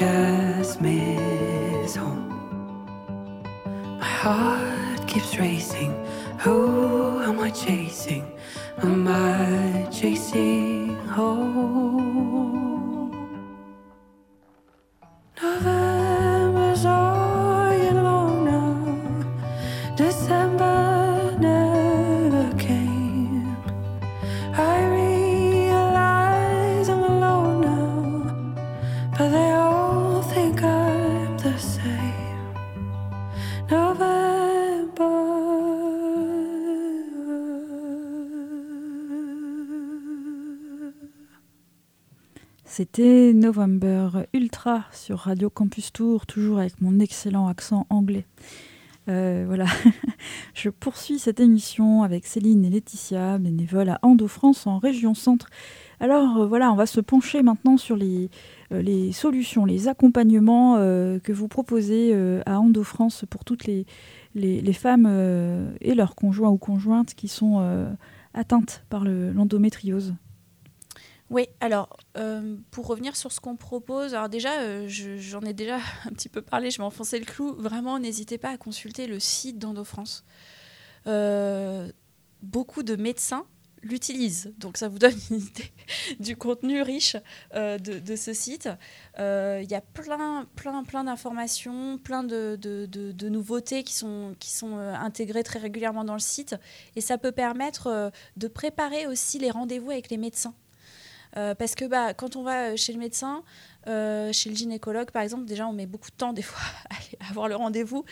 [0.00, 2.86] Just miss home.
[3.98, 5.92] My heart keeps racing.
[6.46, 8.24] Oh, Who am I chasing?
[8.82, 12.79] Am I chasing home?
[42.80, 48.24] C'était November Ultra sur Radio Campus Tour, toujours avec mon excellent accent anglais.
[49.06, 49.66] Euh, voilà,
[50.54, 55.50] je poursuis cette émission avec Céline et Laetitia, bénévoles à Endo France en région centre.
[56.00, 58.30] Alors euh, voilà, on va se pencher maintenant sur les,
[58.72, 62.14] euh, solutions, les accompagnements que vous proposez
[62.46, 63.84] à Endo France pour toutes les,
[64.72, 67.62] femmes et leurs conjoints ou conjointes qui sont
[68.32, 70.14] atteintes par l'endométriose.
[71.30, 75.76] Oui, alors euh, pour revenir sur ce qu'on propose, alors déjà, euh, j'en ai déjà
[76.04, 77.54] un petit peu parlé, je vais enfoncer le clou.
[77.54, 80.24] Vraiment, n'hésitez pas à consulter le site d'EndoFrance.
[81.06, 81.90] Euh,
[82.42, 83.46] beaucoup de médecins
[83.82, 85.72] l'utilisent, donc ça vous donne une idée
[86.20, 87.16] du contenu riche
[87.54, 88.68] de, ce site.
[89.16, 94.34] Il y a plein, plein, plein d'informations, plein de, nouveautés qui sont
[94.78, 96.56] intégrées très régulièrement dans le site,
[96.94, 100.54] et ça peut permettre de préparer aussi les rendez-vous avec les médecins.
[101.36, 103.42] Euh, parce que bah, quand on va chez le médecin,
[103.86, 106.60] euh, chez le gynécologue par exemple, déjà on met beaucoup de temps des fois
[107.20, 108.04] à avoir le rendez-vous.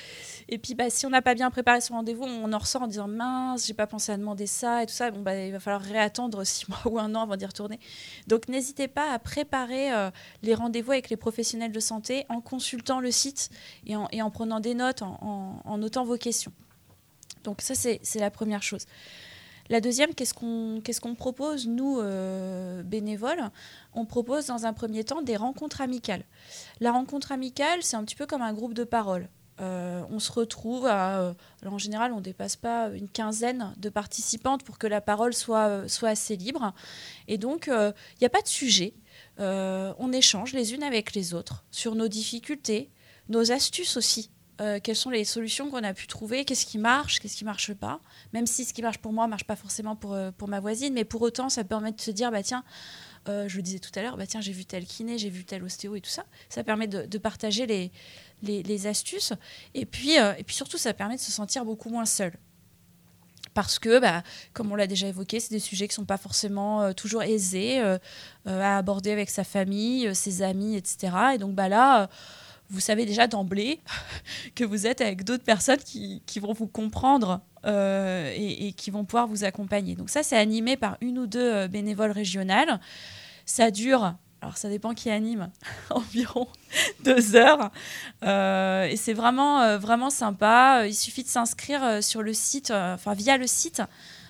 [0.48, 2.86] Et puis bah, si on n'a pas bien préparé son rendez-vous, on en ressort en
[2.86, 5.10] disant mince, j'ai pas pensé à demander ça et tout ça.
[5.10, 7.80] Bon, bah, il va falloir réattendre six mois ou un an avant d'y retourner.
[8.28, 10.10] Donc n'hésitez pas à préparer euh,
[10.42, 13.50] les rendez-vous avec les professionnels de santé en consultant le site
[13.86, 16.52] et en, et en prenant des notes, en, en notant vos questions.
[17.44, 18.86] Donc ça c'est la première chose.
[19.70, 23.50] La deuxième, qu'est-ce qu'on propose, nous, euh, bénévoles?
[23.92, 26.24] On propose dans un premier temps des rencontres amicales.
[26.80, 29.28] La rencontre amicale, c'est un petit peu comme un groupe de parole.
[29.60, 31.34] Euh, on se retrouve euh,
[31.66, 35.84] en général, on ne dépasse pas une quinzaine de participantes pour que la parole soit
[36.02, 36.72] assez libre.
[37.26, 38.94] Et donc, il n'y a pas de sujet.
[39.38, 42.90] on échange les unes avec les autres sur nos difficultés,
[43.28, 44.30] nos astuces aussi
[44.60, 47.72] euh, quelles sont les solutions qu'on a pu trouver, qu'est-ce qui marche, qu'est-ce qui marche
[47.74, 48.00] pas.
[48.32, 50.94] Même si ce qui marche pour moi marche pas forcément pour, euh, pour ma voisine,
[50.94, 52.64] mais pour autant, ça permet de se dire, bah tiens,
[53.28, 55.44] euh, je le disais tout à l'heure, bah tiens, j'ai vu tel kiné, j'ai vu
[55.44, 56.24] tel ostéo et tout ça.
[56.48, 57.92] Ça permet de, partager les,
[58.42, 59.32] les, astuces.
[59.74, 62.32] Et puis, et puis surtout, ça permet de se sentir beaucoup moins seul.
[63.54, 64.22] Parce que, bah,
[64.54, 67.80] comme on l'a déjà évoqué, c'est des sujets qui ne sont pas forcément toujours aisés
[68.46, 71.12] à aborder avec sa famille, ses amis, etc.
[71.34, 72.08] Et donc bah, là
[72.70, 73.80] vous savez déjà d'emblée
[74.54, 79.26] que vous êtes avec d'autres personnes qui, vont vous comprendre euh, et, qui vont pouvoir
[79.26, 79.94] vous accompagner.
[79.94, 82.80] Donc ça, c'est animé par une ou deux euh, bénévoles régionales.
[83.46, 85.50] Ça dure, alors ça dépend qui anime,
[85.90, 86.46] environ
[87.04, 87.70] deux heures.
[88.24, 90.86] Euh, et c'est vraiment, vraiment sympa.
[90.86, 93.82] Il suffit de s'inscrire sur le site, enfin via le site.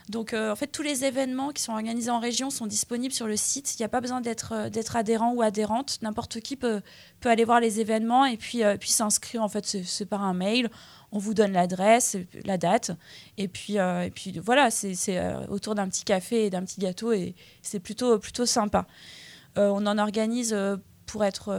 [0.08, 3.26] Donc, euh, en fait, tous les événements qui sont organisés en région sont disponibles sur
[3.26, 3.74] le site.
[3.74, 5.98] Il n'y a pas besoin d'être euh, d'être adhérent ou adhérente.
[6.02, 6.80] N'importe qui peut,
[7.24, 9.42] aller voir les événements et puis, euh, puis s'inscrire.
[9.42, 10.70] En fait, c'est par un mail.
[11.12, 12.92] On vous donne l'adresse, la date.
[13.36, 17.12] Et puis, et puis voilà, c'est autour d'un petit café et d'un petit gâteau.
[17.12, 18.86] Et c'est plutôt, plutôt sympa.
[19.56, 20.54] on en organise
[21.06, 21.56] pour être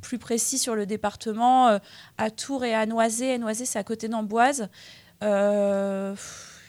[0.00, 1.78] plus précis sur le département,
[2.16, 3.38] à Tours et à Noisy.
[3.38, 4.70] Noisy, c'est à côté d'Amboise.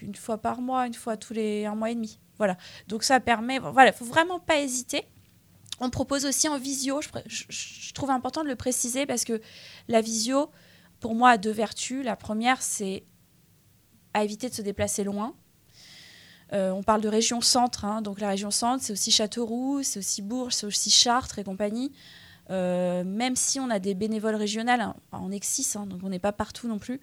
[0.01, 2.19] Une fois par mois, une fois tous les un mois et demi.
[2.37, 2.57] Voilà.
[2.87, 5.05] Donc ça permet, voilà, faut vraiment pas hésiter.
[5.79, 9.41] On propose aussi en visio, je, trouve important de le préciser parce que
[9.87, 10.49] la visio,
[10.99, 12.03] pour moi, a deux vertus.
[12.03, 13.03] La première, c'est
[14.13, 15.35] à éviter de se déplacer loin.
[16.53, 18.01] Euh, on parle de région centre, hein.
[18.01, 21.91] donc la région centre, c'est aussi Châteauroux, c'est aussi Bourges, c'est aussi Chartres et compagnie.
[22.51, 26.09] Euh, même si on a des bénévoles régionales, hein, on est que hein, donc on
[26.09, 27.01] n'est pas partout non plus,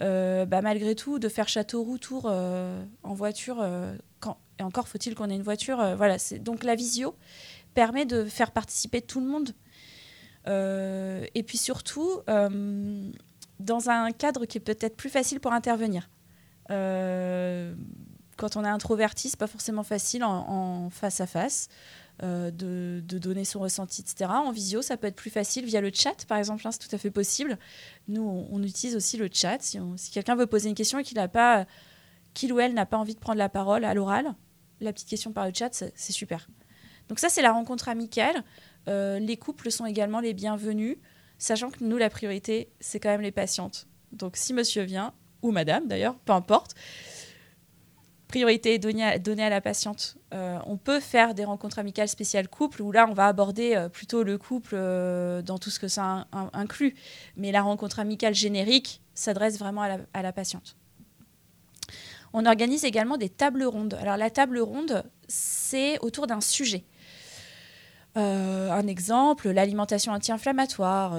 [0.00, 3.64] euh, bah, malgré tout, de faire Châteauroux-Tour euh, en voiture,
[4.20, 7.16] quand, et encore faut-il qu'on ait une voiture, voilà, donc la visio
[7.74, 9.50] permet de faire participer tout le monde.
[10.46, 12.20] et puis surtout,
[13.60, 16.08] dans un cadre qui est peut-être plus facile pour intervenir.
[16.68, 21.68] quand on est introverti, c'est pas forcément facile en face à face.
[22.22, 24.30] Euh, de, donner son ressenti, etc.
[24.30, 26.94] En visio, ça peut être plus facile via le chat, par exemple, hein, c'est tout
[26.94, 27.58] à fait possible.
[28.06, 29.58] Nous, on, utilise aussi le chat.
[29.60, 29.80] Si,
[30.12, 31.66] quelqu'un veut poser une question et qu'il n'a pas,
[32.48, 34.34] ou elle n'a pas envie de prendre la parole à l'oral,
[34.80, 36.48] la petite question par le chat, c'est super.
[37.08, 38.44] Donc ça, c'est la rencontre amicale.
[38.88, 40.98] Euh, les couples sont également les bienvenus,
[41.38, 43.88] sachant que nous, la priorité, c'est quand même les patientes.
[44.12, 46.74] Donc si monsieur vient, ou madame d'ailleurs, peu importe,
[48.34, 49.04] priorité donnée
[49.44, 50.16] à, la patiente.
[50.32, 53.88] Euh, on peut faire des rencontres amicales spéciales couple où là, on va aborder euh,
[53.88, 56.96] plutôt le couple euh, dans tout ce que ça inclut.
[57.36, 60.74] Mais la rencontre amicale générique s'adresse vraiment à la, patiente.
[62.32, 63.94] On organise également des tables rondes.
[64.00, 66.82] Alors la table ronde, c'est autour d'un sujet.
[68.16, 71.18] Un exemple, l'alimentation anti-inflammatoire,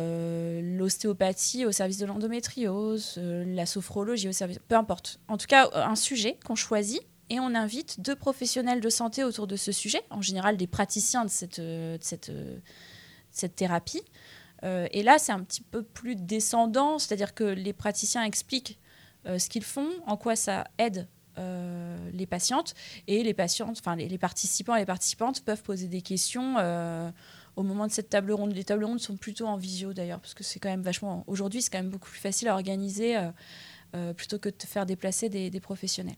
[0.62, 5.20] l'ostéopathie au service de l'endométriose, la sophrologie au service, peu importe.
[5.28, 9.48] En tout cas, un sujet qu'on choisit et on invite deux professionnels de santé autour
[9.48, 12.00] de ce sujet, en général des praticiens de cette, de
[13.32, 14.04] cette thérapie.
[14.64, 18.80] et là, c'est un petit peu plus descendant, c'est-à-dire que les praticiens expliquent
[19.26, 21.08] ce qu'ils font, en quoi ça aide
[21.38, 22.74] les patientes,
[23.08, 26.56] et les patientes, enfin les, participants et les participantes peuvent poser des questions
[27.56, 28.54] au moment de cette table ronde.
[28.54, 31.24] Les tables rondes sont plutôt en visio d'ailleurs, parce que c'est quand même vachement.
[31.28, 33.18] Aujourd'hui, c'est quand même beaucoup plus facile à organiser
[33.96, 36.18] euh, plutôt que de faire déplacer des, professionnels.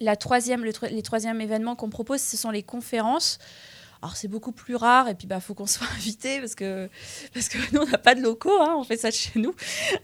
[0.00, 3.38] La troisième, le, les troisièmes événements qu'on propose, ce sont les conférences.
[4.00, 6.88] Alors c'est beaucoup plus rare et puis bah faut qu'on soit invité parce que
[7.34, 9.54] parce que nous on n'a pas de locaux, hein, on fait ça chez nous.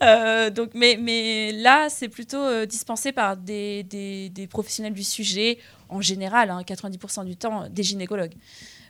[0.03, 5.59] Euh, donc mais mais là c'est plutôt euh, dispensé par des, des, professionnels du sujet
[5.89, 8.35] en général, 90% hein, du temps des gynécologues.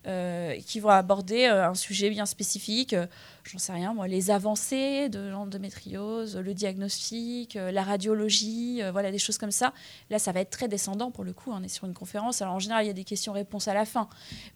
[0.07, 3.07] Euh, qui vont aborder euh, un sujet bien spécifique, euh,
[3.45, 9.39] j'en sais rien, moi, les avancées de l'endométriose, le diagnostic, la radiologie, voilà, des choses
[9.39, 9.73] comme ça.
[10.11, 12.43] Là, ça va être très descendant pour le coup, on est sur une conférence.
[12.43, 14.09] Alors en général, il y a des questions-réponses à la fin,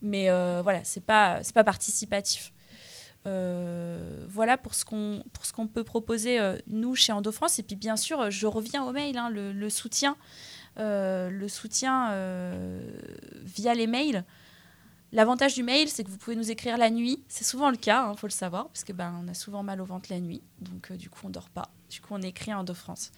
[0.02, 0.28] mais
[0.60, 2.52] voilà, c'est pas, pas participatif.
[3.24, 8.46] voilà pour ce qu'on pour peut proposer nous chez EndoFrance et puis bien sûr je
[8.46, 10.16] reviens au mail hein, le, soutien
[10.76, 12.12] le soutien
[13.44, 14.24] via les mails
[15.10, 17.24] L'avantage du mail, c'est que vous pouvez nous écrire la nuit.
[17.28, 19.62] C'est souvent le cas, il hein, faut le savoir, parce que ben, on a souvent
[19.62, 20.42] mal au ventre la nuit.
[20.60, 21.70] Donc, euh, du coup, on dort pas.
[21.88, 23.10] Du coup, on écrit en France.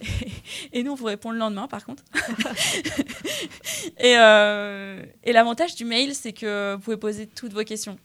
[0.72, 2.04] Et, nous, on vous répond le lendemain, par contre.
[3.98, 7.98] et, euh, et l'avantage du mail, c'est que vous pouvez poser toutes vos questions,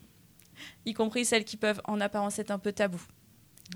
[0.85, 3.01] y compris celles qui peuvent en apparence être un peu tabou.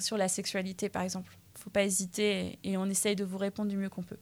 [0.01, 1.37] Sur la sexualité, par exemple.
[1.57, 4.17] Faut pas hésiter et on essaye de vous répondre du mieux qu'on peut.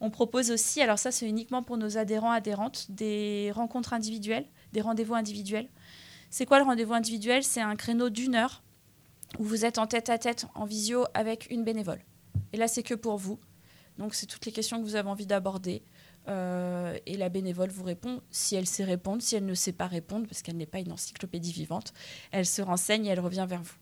[0.00, 4.44] On propose aussi, alors ça c'est uniquement pour nos adhérents, adhérentes, des rencontres individuelles
[4.76, 5.68] des rendez-vous individuels.
[6.28, 7.42] C'est quoi le rendez-vous individuel?
[7.42, 8.62] C'est un créneau d'une heure
[9.38, 12.00] où vous êtes en tête à tête, en visio, avec une bénévole.
[12.52, 13.38] Et là, c'est que pour vous.
[13.96, 15.82] Donc, c'est toutes les questions que vous avez envie d'aborder.
[16.28, 19.86] Euh, et la bénévole vous répond si elle sait répondre, si elle ne sait pas
[19.86, 21.94] répondre, parce qu'elle n'est pas une encyclopédie vivante,
[22.32, 23.76] elle se renseigne et elle revient vers vous.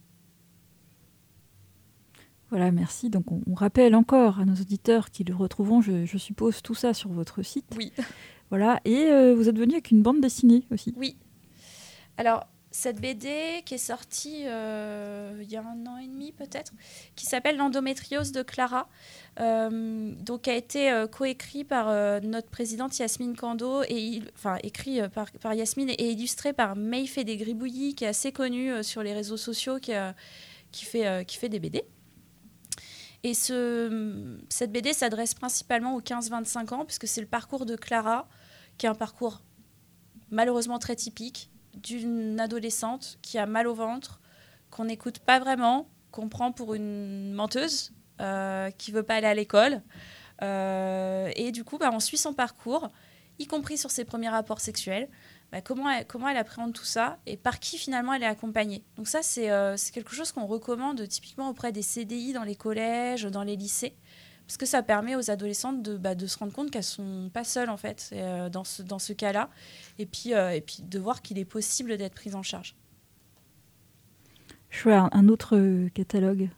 [2.50, 3.10] Voilà, merci.
[3.10, 6.94] Donc on, rappelle encore à nos auditeurs qui le retrouveront, je, je, suppose, tout ça
[6.94, 7.74] sur votre site.
[7.76, 7.92] Oui.
[8.50, 10.94] Voilà, et euh, vous êtes venu avec une bande dessinée aussi.
[10.96, 11.16] Oui.
[12.16, 16.72] Alors, cette BD qui est sortie euh, il y a un an et demi peut-être,
[17.14, 18.88] qui s'appelle L'endométriose de Clara,
[19.40, 21.86] euh, donc a été coécrit par
[22.22, 27.94] notre présidente Yasmine Kando, et enfin écrit par, Yasmine et illustré par Mayfé des Gribouillis,
[27.94, 31.84] qui est assez connue sur les réseaux sociaux, qui fait des BD.
[33.24, 38.28] Et ce, cette BD s'adresse principalement aux 15-25 ans, puisque c'est le parcours de Clara,
[38.76, 39.40] qui est un parcours
[40.30, 44.20] malheureusement très typique d'une adolescente qui a mal au ventre,
[44.70, 49.34] qu'on n'écoute pas vraiment, qu'on prend pour une menteuse, euh, qui veut pas aller à
[49.34, 49.82] l'école.
[50.42, 52.90] Euh, et du coup, bah, on suit son parcours,
[53.38, 55.08] y compris sur ses premiers rapports sexuels.
[55.52, 58.82] Bah, comment, elle, comment elle appréhende tout ça et par qui finalement elle est accompagnée.
[58.96, 63.22] Donc ça, euh, c'est quelque chose qu'on recommande typiquement auprès des CDI dans les collèges,
[63.24, 63.94] dans les lycées,
[64.46, 67.70] parce que ça permet aux adolescentes de, bah, se rendre compte qu'elles sont pas seules
[67.70, 69.48] en fait euh, dans ce, dans ce cas-là,
[69.98, 72.74] et puis, euh, et puis de voir qu'il est possible d'être prise en charge.
[74.70, 76.50] Je vois un autre catalogue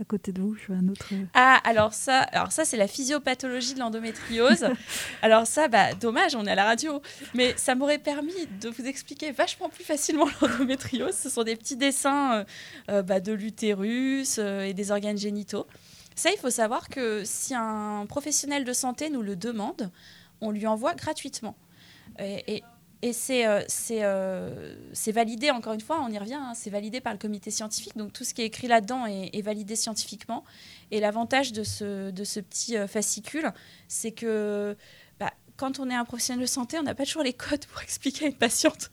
[0.00, 1.08] à côté de vous Je vois un autre.
[1.12, 1.24] Euh.
[1.34, 4.66] Ah, alors ça, alors ça c'est la physiopathologie de l'endométriose.
[5.22, 7.02] alors ça, bah, dommage, on est à la radio.
[7.34, 11.14] Mais ça m'aurait permis de vous expliquer vachement plus facilement l'endométriose.
[11.14, 12.44] Ce sont des petits dessins euh,
[12.90, 15.66] euh, bah, de l'utérus et des organes génitaux.
[16.14, 19.90] Ça, il faut savoir que si un professionnel de santé nous le demande,
[20.40, 21.56] on lui envoie gratuitement.
[22.18, 22.62] et et
[23.04, 27.18] euh, euh, c'est validé, encore une fois, on y revient, hein, c'est validé par le
[27.18, 27.96] comité scientifique.
[27.96, 30.44] Donc tout ce qui est écrit là-dedans est, validé scientifiquement.
[30.90, 33.52] Et l'avantage de ce, de ce petit euh, fascicule,
[33.86, 34.76] c'est que
[35.20, 37.80] bah, quand on est un professionnel de santé, on n'a pas toujours les codes pour
[37.82, 38.90] expliquer à une patiente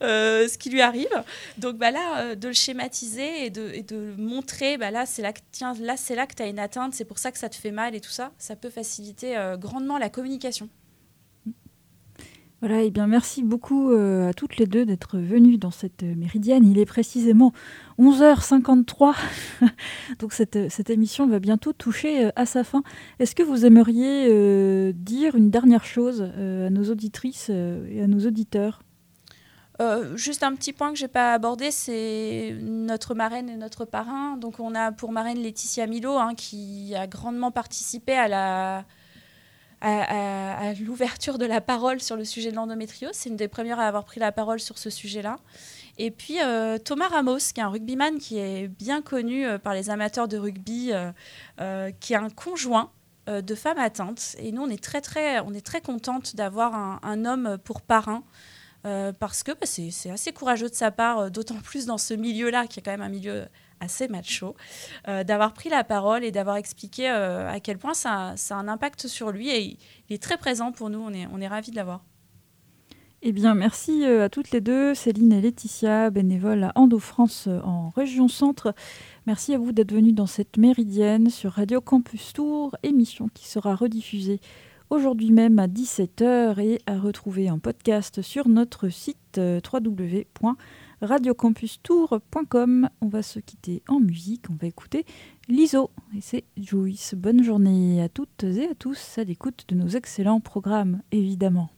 [0.00, 1.22] ce qui lui arrive.
[1.58, 5.32] Donc bah, là, de le schématiser et de, et de montrer, bah, là c'est là
[5.32, 5.40] que
[6.34, 8.32] tu as une atteinte, c'est pour ça que ça te fait mal et tout ça,
[8.38, 10.70] ça peut faciliter grandement la communication.
[12.62, 16.04] Voilà, et eh bien merci beaucoup euh, à toutes les deux d'être venues dans cette
[16.04, 16.64] méridienne.
[16.64, 17.52] Il est précisément
[17.98, 19.16] 11h53,
[20.20, 22.84] donc cette, cette, émission va bientôt toucher euh, à sa fin.
[23.18, 28.24] Est-ce que vous aimeriez euh, dire une dernière chose à nos auditrices et à nos
[28.28, 28.84] auditeurs?
[30.14, 34.36] Juste un petit point que je n'ai pas abordé, c'est notre marraine et notre parrain.
[34.36, 38.84] Donc on a pour marraine Laetitia Milo, hein, qui a grandement participé à la,
[39.82, 43.12] à, l'ouverture de la parole sur le sujet de l'endométriose.
[43.14, 45.38] C'est une des premières à avoir pris la parole sur ce sujet-là.
[45.98, 49.74] Et puis euh, Thomas Ramos, qui est un rugbyman qui est bien connu euh, par
[49.74, 52.90] les amateurs de rugby, euh, qui est un conjoint
[53.28, 54.34] de femmes atteintes.
[54.40, 56.74] Et nous, on est très, très, on est très contente d'avoir
[57.04, 58.24] un, homme pour parrain.
[58.82, 62.80] parce que bah, c'est assez courageux de sa part, d'autant plus dans ce milieu-là, qui
[62.80, 63.46] est quand même un milieu
[63.82, 64.54] assez macho,
[65.06, 69.30] d'avoir pris la parole et d'avoir expliqué à quel point ça, a un impact sur
[69.30, 69.50] lui.
[69.50, 69.78] Et
[70.08, 72.02] il, est très présent pour nous, on est, on est ravis de l'avoir.
[73.24, 77.60] Eh bien, merci euh, à toutes les deux, Céline et Laetitia, bénévoles à Endo-France euh,
[77.60, 78.74] en région centre.
[79.28, 83.76] Merci à vous d'être venus dans cette méridienne sur Radio Campus Tour, émission qui sera
[83.76, 84.40] rediffusée
[84.90, 89.60] aujourd'hui même à 17h et à retrouver en podcast sur notre site euh,
[91.02, 92.88] www.radiocampustour.com.
[93.00, 95.04] On va se quitter en musique, on va écouter
[95.48, 97.14] l'ISO et c'est Joyce.
[97.14, 101.70] Bonne journée à toutes et à tous à l'écoute de nos excellents programmes, évidemment.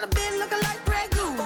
[0.00, 1.36] Got a bin looking like red goo.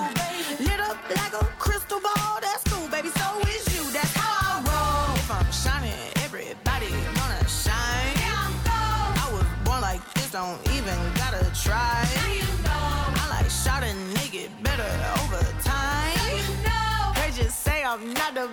[0.60, 2.38] Lit up like a crystal ball.
[2.40, 3.08] That's cool, baby.
[3.08, 3.82] So is you.
[3.90, 5.16] That's how I roll.
[5.16, 5.92] If I'm shining,
[6.22, 6.86] everybody
[7.18, 8.14] wanna shine.
[8.14, 12.06] I was born like this, don't even gotta try.
[13.18, 14.86] I like shot a nigga better
[15.18, 16.14] over time.
[17.16, 18.48] They just say I'm not the